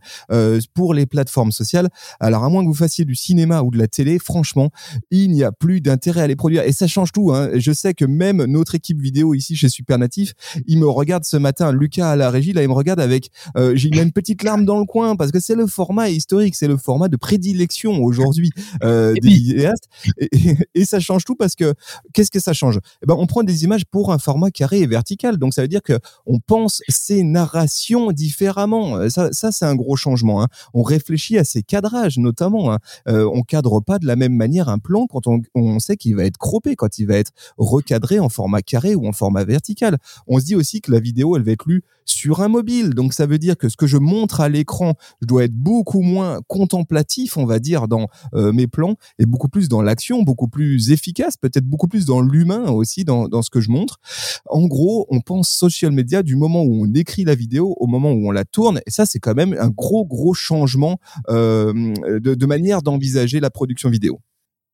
pour 0.75 0.95
les 0.95 1.07
plateformes 1.07 1.53
sociales. 1.53 1.91
Alors 2.19 2.43
à 2.43 2.49
moins 2.49 2.65
que 2.65 2.69
vous 2.69 2.75
fassiez 2.75 3.05
du 3.05 3.15
cinéma 3.15 3.63
ou 3.63 3.71
de 3.71 3.79
la 3.79 3.87
télé, 3.87 4.19
franchement, 4.19 4.71
il 5.13 5.31
n'y 5.31 5.45
a 5.45 5.53
plus 5.53 5.81
d'intérêt 5.81 6.23
à 6.23 6.27
les 6.27 6.35
produire 6.35 6.65
et 6.65 6.73
ça 6.73 6.89
change 6.89 7.13
tout. 7.13 7.33
Hein. 7.33 7.51
Je 7.55 7.71
sais 7.71 7.95
que 7.95 8.05
même 8.05 8.48
notre 8.49 8.75
équipe 8.75 9.01
vidéo 9.01 9.35
ici 9.35 9.57
chez 9.57 9.69
Supernatif, 9.69 10.35
il 10.67 10.79
me 10.79 10.89
regarde 10.89 11.25
ce 11.25 11.37
matin, 11.37 11.73
Lucas 11.73 12.11
à 12.11 12.17
la 12.17 12.31
régie, 12.31 12.53
là, 12.53 12.63
il 12.63 12.69
me 12.69 12.75
regarde 12.75 13.01
avec, 13.01 13.31
euh, 13.57 13.73
j'ai 13.75 13.89
une 13.89 14.13
petite 14.13 14.43
larme 14.43 14.65
dans 14.65 14.79
le 14.79 14.85
coin 14.85 15.17
parce 15.17 15.31
que 15.31 15.41
c'est 15.41 15.55
le 15.55 15.67
format 15.67 16.11
historique, 16.11 16.55
c'est 16.55 16.69
le 16.69 16.77
format 16.77 17.09
de 17.09 17.17
prédilection 17.17 18.03
aujourd'hui 18.03 18.51
euh, 18.83 19.15
des 19.15 19.29
vidéastes. 19.29 19.89
Et, 20.75 20.85
ça 20.85 21.01
change 21.01 21.25
tout 21.25 21.35
parce 21.35 21.55
que 21.55 21.75
qu'est-ce 22.15 22.31
que 22.31 22.41
ça 22.41 22.55
change? 22.55 22.81
Eh 23.03 23.07
ben, 23.07 23.15
On 23.19 23.27
prend 23.27 23.43
des 23.43 23.65
images 23.65 23.85
pour 23.85 24.11
un 24.11 24.19
format 24.19 24.51
carré 24.51 24.81
et 24.81 24.87
vertical. 24.87 25.37
Donc 25.37 25.53
ça 25.53 25.61
veut 25.61 25.69
dire 25.69 25.83
que 25.83 25.99
on 26.25 26.39
pense 26.41 26.83
ces 26.89 27.23
narrations 27.23 28.11
différemment. 28.13 29.09
Ça, 29.11 29.29
ça 29.33 29.53
c'est 29.53 29.67
un 29.67 29.75
gros 29.75 29.97
changement. 29.97 30.43
Hein. 30.43 30.49
On 30.73 30.83
réfléchit 30.83 31.37
à 31.37 31.45
ces 31.45 31.63
cadrages 31.63 32.19
notamment. 32.19 32.73
Hein. 32.73 32.79
Euh, 33.09 33.29
on 33.33 33.43
cadre 33.43 33.81
pas 33.81 33.99
de 33.99 34.07
la 34.07 34.17
même 34.17 34.35
manière 34.35 34.69
un 34.69 34.79
plan 34.79 35.07
quand 35.07 35.27
on, 35.27 35.43
on 35.55 35.79
sait 35.79 35.97
qu'il 35.97 36.17
va 36.17 36.25
être 36.25 36.39
croppé, 36.39 36.77
quand 36.77 36.99
il 36.99 37.07
va 37.07 37.17
être 37.17 37.33
recadré 37.59 38.19
en 38.19 38.29
format 38.39 38.63
carré 38.63 38.95
ou 38.95 39.09
en 39.09 39.13
format 39.13 39.45
vertical. 39.45 39.99
On 40.29 40.39
se 40.39 40.45
dit 40.45 40.55
aussi 40.55 40.81
que 40.81 40.93
la 40.93 41.01
vidéo, 41.01 41.37
elle 41.37 41.43
va 41.43 41.51
être 41.51 41.67
lue 41.67 41.83
sur 42.05 42.41
un 42.41 42.49
mobile. 42.49 42.91
Donc 42.91 43.13
ça 43.13 43.27
veut 43.27 43.39
dire 43.39 43.57
que 43.59 43.69
ce 43.69 43.77
que 43.77 43.89
je 43.89 43.97
montre 43.97 44.41
à 44.41 44.49
l'écran, 44.49 44.95
je 45.21 45.27
dois 45.27 45.45
être 45.45 45.55
beaucoup 45.55 46.03
moins 46.03 46.41
contemplatif, 46.47 47.37
on 47.37 47.47
va 47.47 47.59
dire, 47.59 47.89
dans 47.89 48.07
euh, 48.35 48.53
mes 48.53 48.69
plans, 48.69 48.95
et 49.19 49.27
beaucoup 49.27 49.49
plus 49.49 49.69
dans 49.69 49.83
l'action, 49.83 50.23
beaucoup 50.23 50.47
plus 50.47 50.93
efficace, 50.93 51.37
peut-être 51.37 51.67
beaucoup 51.67 51.89
plus 51.89 52.07
dans 52.07 52.21
l'humain 52.21 52.71
aussi, 52.71 53.05
dans, 53.05 53.43
ce 53.43 53.51
que 53.51 53.61
je 53.61 53.71
montre. 53.71 53.99
En 54.47 54.67
gros, 54.67 55.07
on 55.11 55.21
pense 55.21 55.49
social 55.49 55.91
media 55.91 56.23
du 56.23 56.37
moment 56.37 56.63
où 56.63 56.85
on 56.85 56.95
écrit 56.95 57.25
la 57.25 57.35
vidéo 57.35 57.75
au 57.79 57.87
moment 57.89 58.13
où 58.13 58.29
on 58.29 58.31
la 58.31 58.45
tourne, 58.45 58.81
et 58.87 58.91
ça 58.91 59.05
c'est 59.05 59.19
quand 59.19 59.35
même 59.35 59.55
un 59.59 59.69
gros 59.69 60.07
gros 60.07 60.35
changement 60.35 60.99
euh, 61.29 61.73
de 62.21 62.47
manière 62.47 62.83
d'envisager 62.83 63.41
la 63.41 63.51
production 63.51 63.91
vidéo. 63.91 64.21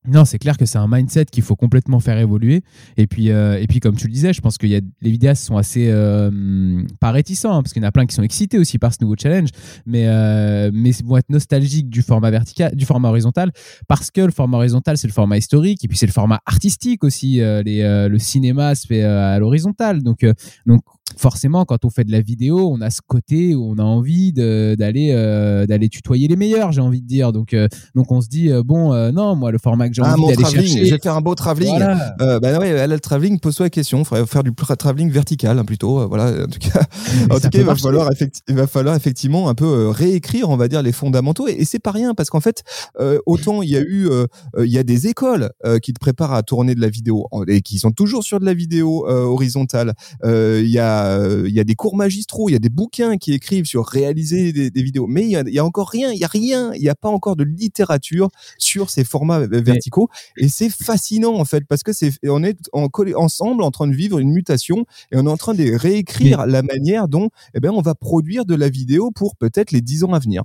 Non, 0.07 0.25
c'est 0.25 0.39
clair 0.39 0.57
que 0.57 0.65
c'est 0.65 0.77
un 0.77 0.87
mindset 0.87 1.25
qu'il 1.25 1.43
faut 1.43 1.55
complètement 1.55 1.99
faire 1.99 2.17
évoluer. 2.17 2.63
Et 2.97 3.07
puis, 3.07 3.31
euh, 3.31 3.59
et 3.59 3.67
puis 3.67 3.79
comme 3.79 3.95
tu 3.95 4.07
le 4.07 4.13
disais, 4.13 4.33
je 4.33 4.41
pense 4.41 4.57
que 4.57 4.67
y 4.67 4.75
a, 4.75 4.81
les 5.01 5.11
vidéastes 5.11 5.43
sont 5.43 5.57
assez 5.57 5.89
euh, 5.89 6.83
pas 6.99 7.11
réticents, 7.11 7.55
hein, 7.55 7.63
parce 7.63 7.73
qu'il 7.73 7.81
y 7.81 7.85
en 7.85 7.87
a 7.87 7.91
plein 7.91 8.05
qui 8.05 8.15
sont 8.15 8.23
excités 8.23 8.59
aussi 8.59 8.77
par 8.77 8.93
ce 8.93 8.97
nouveau 9.01 9.15
challenge, 9.17 9.49
mais, 9.85 10.07
euh, 10.07 10.69
mais 10.73 10.91
vont 11.03 11.17
être 11.17 11.29
nostalgiques 11.29 11.89
du 11.89 12.01
format 12.01 12.31
vertical, 12.31 12.75
du 12.75 12.85
format 12.85 13.09
horizontal, 13.09 13.51
parce 13.87 14.11
que 14.11 14.21
le 14.21 14.31
format 14.31 14.57
horizontal, 14.57 14.97
c'est 14.97 15.07
le 15.07 15.13
format 15.13 15.37
historique, 15.37 15.83
et 15.83 15.87
puis 15.87 15.97
c'est 15.97 16.07
le 16.07 16.11
format 16.11 16.39
artistique 16.45 17.03
aussi. 17.03 17.35
les, 17.37 18.07
le 18.09 18.19
cinéma 18.19 18.75
se 18.75 18.87
fait 18.87 19.03
à 19.03 19.37
l'horizontale. 19.39 20.01
Donc, 20.03 20.25
donc 20.65 20.81
forcément, 21.17 21.65
quand 21.65 21.85
on 21.85 21.89
fait 21.89 22.03
de 22.03 22.11
la 22.11 22.21
vidéo, 22.21 22.69
on 22.71 22.81
a 22.81 22.89
ce 22.89 23.01
côté 23.05 23.55
où 23.55 23.63
on 23.63 23.77
a 23.77 23.83
envie 23.83 24.33
d'aller 24.33 25.11
euh, 25.11 25.65
d'aller 25.65 25.89
tutoyer 25.89 26.27
les 26.27 26.35
meilleurs, 26.35 26.71
j'ai 26.71 26.81
envie 26.81 27.01
de 27.01 27.07
dire. 27.07 27.31
Donc, 27.31 27.53
euh, 27.53 27.67
donc 27.93 28.11
on 28.11 28.21
se 28.21 28.27
dit, 28.27 28.51
euh, 28.51 28.63
bon, 28.63 28.93
non, 29.11 29.35
moi, 29.35 29.51
le 29.51 29.57
format 29.57 29.87
que 29.87 29.95
j'ai 29.95 30.01
ah, 30.03 30.13
envie 30.13 30.27
d'aller 30.27 30.43
chercher... 30.43 30.85
Je 30.85 30.93
vais 30.93 30.99
faire 30.99 31.15
un 31.15 31.21
beau 31.21 31.35
travelling. 31.35 31.79
bah 32.19 32.59
ouais, 32.59 32.69
elle, 32.69 32.89
le 32.89 32.99
travelling, 32.99 33.39
pose-toi 33.39 33.67
la 33.67 33.69
question. 33.69 33.99
Il 33.99 34.05
faudrait 34.05 34.25
faire 34.25 34.43
du 34.43 34.53
travelling 34.53 35.09
vertical, 35.09 35.57
hein, 35.59 35.65
plutôt. 35.65 36.07
voilà, 36.07 36.43
en 36.43 36.47
tout 36.47 36.59
cas, 36.59 36.81
en 37.29 37.39
tout 37.39 37.49
cas 37.49 37.59
il, 37.59 37.63
va 37.63 37.75
falloir 37.75 38.09
il 38.47 38.55
va 38.55 38.67
falloir 38.67 38.95
effectivement 38.95 39.49
un 39.49 39.55
peu 39.55 39.89
réécrire, 39.89 40.49
on 40.49 40.57
va 40.57 40.67
dire, 40.67 40.81
les 40.81 40.91
fondamentaux. 40.91 41.47
Et, 41.47 41.65
c'est 41.65 41.79
pas 41.79 41.91
rien, 41.91 42.13
parce 42.13 42.29
qu'en 42.29 42.41
fait, 42.41 42.63
autant 43.25 43.61
il 43.61 43.69
y 43.69 43.77
a 43.77 43.81
eu, 43.81 44.09
il 44.59 44.71
y 44.71 44.77
a 44.77 44.83
des 44.83 45.07
écoles 45.07 45.51
qui 45.81 45.93
te 45.93 45.99
préparent 45.99 46.33
à 46.33 46.43
tourner 46.43 46.75
de 46.75 46.81
la 46.81 46.89
vidéo 46.89 47.27
et 47.47 47.61
qui 47.61 47.79
sont 47.79 47.91
toujours 47.91 48.23
sur 48.23 48.39
de 48.39 48.45
la 48.45 48.53
vidéo 48.53 49.07
horizontale. 49.07 49.93
Il 50.23 50.69
y 50.69 50.79
a 50.79 50.94
il 51.45 51.53
y 51.53 51.59
a 51.59 51.63
des 51.63 51.75
cours 51.75 51.95
magistraux, 51.95 52.49
il 52.49 52.53
y 52.53 52.55
a 52.55 52.59
des 52.59 52.69
bouquins 52.69 53.17
qui 53.17 53.33
écrivent 53.33 53.65
sur 53.65 53.85
réaliser 53.85 54.51
des, 54.51 54.83
vidéos, 54.83 55.07
mais 55.07 55.23
il 55.23 55.29
y, 55.29 55.59
a, 55.59 55.65
encore 55.65 55.89
rien, 55.89 56.11
il 56.11 56.19
y 56.19 56.23
a 56.23 56.27
rien, 56.27 56.73
il 56.73 56.81
n'y 56.81 56.89
a 56.89 56.95
pas 56.95 57.09
encore 57.09 57.35
de 57.35 57.43
littérature 57.43 58.29
sur 58.57 58.89
ces 58.89 59.03
formats 59.03 59.39
verticaux, 59.47 60.09
et 60.37 60.49
c'est 60.49 60.69
fascinant 60.69 61.35
en 61.35 61.45
fait 61.45 61.65
parce 61.67 61.83
que 61.83 61.93
c'est 61.93 62.11
on 62.27 62.43
est 62.43 62.57
en, 62.73 62.87
ensemble 63.15 63.63
en 63.63 63.71
train 63.71 63.87
de 63.87 63.95
vivre 63.95 64.19
une 64.19 64.31
mutation 64.31 64.85
et 65.11 65.17
on 65.17 65.25
est 65.25 65.29
en 65.29 65.37
train 65.37 65.53
de 65.53 65.75
réécrire 65.75 66.45
la 66.45 66.61
manière 66.61 67.07
dont 67.07 67.29
eh 67.53 67.59
ben 67.59 67.71
on 67.71 67.81
va 67.81 67.95
produire 67.95 68.45
de 68.45 68.55
la 68.55 68.69
vidéo 68.69 69.11
pour 69.11 69.35
peut-être 69.35 69.71
les 69.71 69.81
dix 69.81 70.03
ans 70.03 70.13
à 70.13 70.19
venir. 70.19 70.43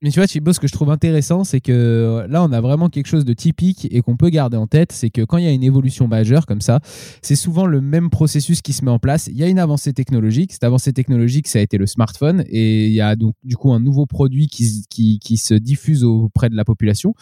Mais 0.00 0.10
tu 0.10 0.20
vois, 0.20 0.28
ce 0.28 0.60
que 0.60 0.68
je 0.68 0.72
trouve 0.72 0.90
intéressant, 0.90 1.42
c'est 1.42 1.60
que 1.60 1.72
euh, 1.72 2.28
là, 2.28 2.44
on 2.44 2.52
a 2.52 2.60
vraiment 2.60 2.88
quelque 2.88 3.08
chose 3.08 3.24
de 3.24 3.32
typique 3.32 3.88
et 3.90 4.00
qu'on 4.00 4.16
peut 4.16 4.28
garder 4.28 4.56
en 4.56 4.68
tête, 4.68 4.92
c'est 4.92 5.10
que 5.10 5.24
quand 5.24 5.38
il 5.38 5.44
y 5.44 5.48
a 5.48 5.50
une 5.50 5.64
évolution 5.64 6.06
majeure 6.06 6.46
comme 6.46 6.60
ça, 6.60 6.78
c'est 7.20 7.34
souvent 7.34 7.66
le 7.66 7.80
même 7.80 8.08
processus 8.08 8.62
qui 8.62 8.72
se 8.72 8.84
met 8.84 8.92
en 8.92 9.00
place. 9.00 9.26
Il 9.26 9.36
y 9.36 9.42
a 9.42 9.48
une 9.48 9.58
avancée 9.58 9.92
technologique. 9.92 10.52
Cette 10.52 10.62
avancée 10.62 10.92
technologique, 10.92 11.48
ça 11.48 11.58
a 11.58 11.62
été 11.62 11.78
le 11.78 11.86
smartphone 11.86 12.44
et 12.48 12.86
il 12.86 12.92
y 12.92 13.00
a 13.00 13.16
donc 13.16 13.34
du 13.42 13.56
coup 13.56 13.72
un 13.72 13.80
nouveau 13.80 14.06
produit 14.06 14.46
qui 14.46 15.36
se 15.36 15.54
diffuse 15.54 16.04
auprès 16.04 16.48
de 16.48 16.54
la 16.54 16.64
population 16.64 17.14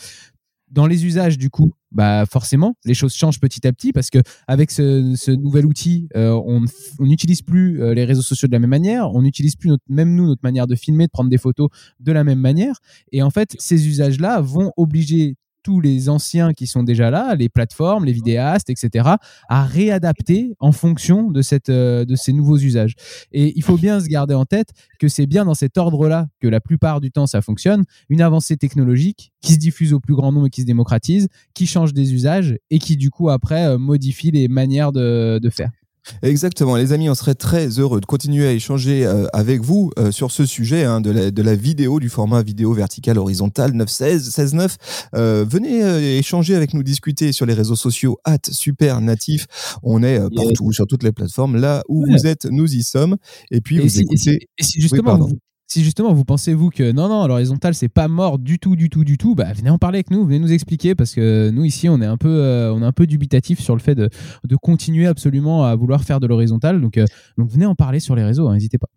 dans 0.71 0.87
les 0.87 1.07
usages, 1.07 1.39
du 1.39 1.51
coup, 1.51 1.73
bah 1.93 2.25
forcément, 2.27 2.77
les 2.85 2.95
choses 2.95 3.15
changent 3.15 3.41
petit 3.41 3.67
à 3.67 3.73
petit 3.73 3.93
parce 3.93 4.11
que 4.11 4.19
avec 4.49 4.71
ce, 4.71 5.31
nouvel 5.31 5.65
outil, 5.65 6.09
euh, 6.17 6.33
on 6.33 6.65
n'utilise 6.99 7.43
plus 7.43 7.83
euh, 7.83 7.95
les 7.95 8.05
réseaux 8.05 8.23
sociaux 8.23 8.49
de 8.49 8.53
la 8.53 8.59
même 8.59 8.71
manière, 8.71 9.13
on 9.13 9.23
n'utilise 9.23 9.57
plus 9.57 9.69
notre, 9.69 9.85
même 9.89 10.15
nous 10.15 10.27
notre 10.27 10.43
manière 10.43 10.67
de 10.67 10.75
filmer, 10.75 11.07
de 11.07 11.11
prendre 11.11 11.31
des 11.31 11.39
photos 11.39 11.69
de 12.01 12.13
la 12.13 12.25
même 12.25 12.41
manière. 12.41 12.81
Et 13.13 13.23
en 13.23 13.31
fait, 13.31 13.55
ces 13.59 13.87
usages-là 13.89 14.41
vont 14.41 14.73
obliger 14.77 15.37
tous 15.67 15.81
les 15.81 16.09
anciens 16.09 16.53
qui 16.53 16.69
sont 16.69 16.85
déjà 16.85 17.11
là, 17.11 17.35
les 17.35 17.49
plateformes, 17.49 18.05
les 18.05 18.13
vidéastes, 18.13 18.71
etc., 18.71 19.09
à 19.49 19.65
réadapter 19.65 20.55
en 20.61 20.71
fonction 20.71 21.29
de, 21.29 21.43
cette, 21.43 21.71
euh, 21.71 22.05
de 22.05 22.15
ces 22.15 22.33
nouveaux 22.33 22.57
usages. 22.57 22.95
Et 23.33 23.53
il 23.57 23.65
faut 23.65 23.77
bien 23.77 23.99
se 23.99 24.07
garder 24.07 24.33
en 24.35 24.45
tête 24.45 24.69
que 25.01 25.09
c'est 25.09 25.27
bien 25.27 25.45
dans 25.45 25.55
cet 25.55 25.77
ordre-là 25.77 26.29
que 26.39 26.47
la 26.47 26.61
plupart 26.61 27.01
du 27.01 27.11
temps 27.11 27.27
ça 27.27 27.43
fonctionne, 27.43 27.83
une 28.09 28.21
avancée 28.21 28.57
technologique 28.57 29.33
qui 29.41 29.55
se 29.55 29.59
diffuse 29.59 29.93
au 29.93 29.99
plus 29.99 30.15
grand 30.15 30.31
nombre 30.31 30.47
et 30.47 30.51
qui 30.51 30.61
se 30.61 30.67
démocratise, 30.67 31.27
qui 31.53 31.67
change 31.67 31.93
des 31.93 32.15
usages 32.15 32.57
et 32.71 32.79
qui 32.79 32.97
du 32.97 33.11
coup 33.11 33.29
après 33.29 33.67
euh, 33.67 33.77
modifie 33.77 34.31
les 34.31 34.47
manières 34.47 34.93
de, 34.93 35.41
de 35.43 35.51
faire. 35.51 35.73
Exactement, 36.23 36.77
les 36.77 36.93
amis, 36.93 37.09
on 37.09 37.15
serait 37.15 37.35
très 37.35 37.69
heureux 37.79 38.01
de 38.01 38.07
continuer 38.07 38.47
à 38.47 38.53
échanger 38.53 39.07
euh, 39.07 39.27
avec 39.33 39.61
vous 39.61 39.91
euh, 39.99 40.11
sur 40.11 40.31
ce 40.31 40.47
sujet 40.47 40.85
hein, 40.85 41.01
de, 41.01 41.11
la, 41.11 41.31
de, 41.31 41.43
la, 41.43 41.55
vidéo, 41.55 42.01
du 42.01 42.09
format 42.09 42.43
vidéo 42.43 42.73
vertical 42.73 43.19
horizontal 43.19 43.73
916, 43.73 44.31
16 44.31 44.57
Euh, 45.15 45.45
venez 45.49 46.17
échanger 46.19 46.55
avec 46.55 46.75
nous, 46.75 46.83
discuter 46.83 47.33
sur 47.33 47.47
les 47.47 47.55
réseaux 47.55 47.77
sociaux 47.77 48.19
at 48.25 48.39
super 48.51 49.01
natif. 49.01 49.47
On 49.83 50.03
est 50.03 50.21
partout, 50.35 50.73
sur 50.73 50.87
toutes 50.87 51.03
les 51.03 51.13
plateformes. 51.13 51.57
Là 51.57 51.83
où 51.89 52.05
vous 52.07 52.27
êtes, 52.27 52.47
nous 52.47 52.75
y 52.75 52.83
sommes. 52.83 53.17
Et 53.51 53.61
puis, 53.61 53.79
vous 53.79 54.01
écoutez... 54.01 54.49
et 54.59 54.63
si, 54.63 54.81
justement, 54.81 55.29
si 55.67 55.83
justement 55.83 56.13
vous 56.13 56.25
pensez 56.25 56.55
vous 56.55 56.71
que 56.71 56.93
non 56.93 57.09
non 57.09 57.27
l'horizontal 57.27 57.75
c'est 57.75 57.89
pas 57.89 58.09
mort 58.09 58.39
du 58.39 58.59
tout 58.59 58.77
du 58.77 58.89
tout 58.89 59.05
du 59.05 59.19
tout 59.19 59.35
bah 59.35 59.53
venez 59.53 59.71
en 59.71 59.79
parler 59.79 59.99
avec 59.99 60.11
nous 60.11 60.25
venez 60.25 60.39
nous 60.39 60.53
expliquer 60.53 60.95
parce 60.95 61.15
que 61.15 61.51
nous 61.51 61.65
ici 61.65 61.89
on 61.89 62.01
est 62.01 62.07
un 62.07 62.17
peu 62.17 62.29
euh, 62.29 62.73
on 62.73 62.83
est 62.83 62.87
un 62.87 62.93
peu 62.93 63.07
dubitatif 63.07 63.61
sur 63.61 63.75
le 63.75 63.81
fait 63.81 63.95
de, 63.95 64.09
continuer 64.63 65.07
absolument 65.07 65.65
à 65.65 65.75
vouloir 65.75 66.03
faire 66.03 66.21
de 66.21 66.27
l'horizontal 66.27 66.81
donc 66.81 66.99
euh, 66.99 67.05
donc 67.37 67.51
venez 67.51 67.67
en 67.67 67.75
parler 67.75 68.01
sur 68.01 68.15
les 68.15 68.25
réseaux 68.25 68.49
hein, 68.49 68.55
n'hésitez 68.55 68.79
pas 68.79 68.89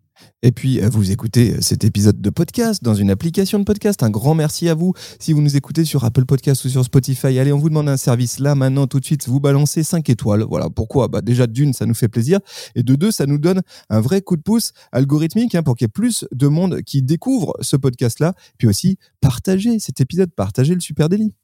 et 0.42 0.52
puis, 0.52 0.80
euh, 0.80 0.88
vous 0.88 1.10
écoutez 1.10 1.52
euh, 1.52 1.60
cet 1.60 1.84
épisode 1.84 2.20
de 2.20 2.30
podcast 2.30 2.82
dans 2.82 2.94
une 2.94 3.10
application 3.10 3.58
de 3.58 3.64
podcast. 3.64 4.02
Un 4.02 4.08
grand 4.08 4.34
merci 4.34 4.68
à 4.70 4.74
vous. 4.74 4.94
Si 5.18 5.34
vous 5.34 5.42
nous 5.42 5.56
écoutez 5.56 5.84
sur 5.84 6.04
Apple 6.04 6.24
Podcast 6.24 6.64
ou 6.64 6.70
sur 6.70 6.82
Spotify, 6.82 7.38
allez, 7.38 7.52
on 7.52 7.58
vous 7.58 7.68
demande 7.68 7.90
un 7.90 7.98
service 7.98 8.38
là, 8.38 8.54
maintenant, 8.54 8.86
tout 8.86 9.00
de 9.00 9.04
suite, 9.04 9.28
vous 9.28 9.38
balancez 9.38 9.82
5 9.82 10.08
étoiles. 10.08 10.42
Voilà. 10.48 10.70
Pourquoi? 10.70 11.08
Bah, 11.08 11.20
Déjà, 11.20 11.46
d'une, 11.46 11.74
ça 11.74 11.84
nous 11.84 11.94
fait 11.94 12.08
plaisir. 12.08 12.40
Et 12.74 12.82
de 12.82 12.94
deux, 12.94 13.10
ça 13.10 13.26
nous 13.26 13.38
donne 13.38 13.60
un 13.90 14.00
vrai 14.00 14.22
coup 14.22 14.36
de 14.36 14.42
pouce 14.42 14.72
algorithmique 14.92 15.54
hein, 15.54 15.62
pour 15.62 15.76
qu'il 15.76 15.84
y 15.84 15.86
ait 15.86 15.88
plus 15.88 16.24
de 16.32 16.48
monde 16.48 16.80
qui 16.82 17.02
découvre 17.02 17.54
ce 17.60 17.76
podcast-là. 17.76 18.32
Puis 18.56 18.66
aussi, 18.66 18.96
partagez 19.20 19.78
cet 19.78 20.00
épisode, 20.00 20.30
partagez 20.34 20.74
le 20.74 20.80
Super 20.80 21.10
Délit. 21.10 21.34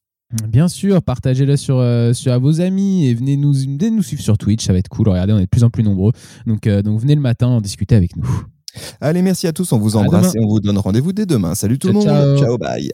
Bien 0.49 0.69
sûr, 0.69 1.03
partagez-le 1.03 1.57
sur, 1.57 1.77
euh, 1.79 2.13
sur 2.13 2.33
à 2.33 2.39
vos 2.39 2.61
amis 2.61 3.07
et 3.07 3.15
venez 3.15 3.37
nous, 3.37 3.53
venez 3.53 3.91
nous 3.91 4.03
suivre 4.03 4.23
sur 4.23 4.39
Twitch, 4.39 4.65
ça 4.65 4.73
va 4.73 4.79
être 4.79 4.89
cool. 4.89 5.09
Regardez, 5.09 5.35
on 5.35 5.39
est 5.39 5.45
de 5.45 5.49
plus 5.49 5.63
en 5.63 5.71
plus 5.71 5.85
nombreux. 5.85 6.13
Donc, 6.47 6.67
donc 6.67 6.99
venez 6.99 7.15
le 7.15 7.21
matin 7.21 7.47
en 7.47 7.61
discuter 7.61 7.95
avec 7.95 8.17
nous. 8.17 8.27
Allez, 9.01 9.23
merci 9.23 9.47
à 9.47 9.53
tous, 9.53 9.73
on 9.73 9.79
vous 9.79 9.97
embrasse 9.97 10.35
et 10.35 10.41
on 10.41 10.47
vous 10.47 10.61
donne 10.61 10.79
rendez-vous 10.79 11.13
dès 11.13 11.27
demain. 11.27 11.55
Salut 11.55 11.79
tout 11.79 11.89
le 11.89 11.95
monde. 11.95 12.39
ciao 12.39 12.59
bye. 12.59 12.93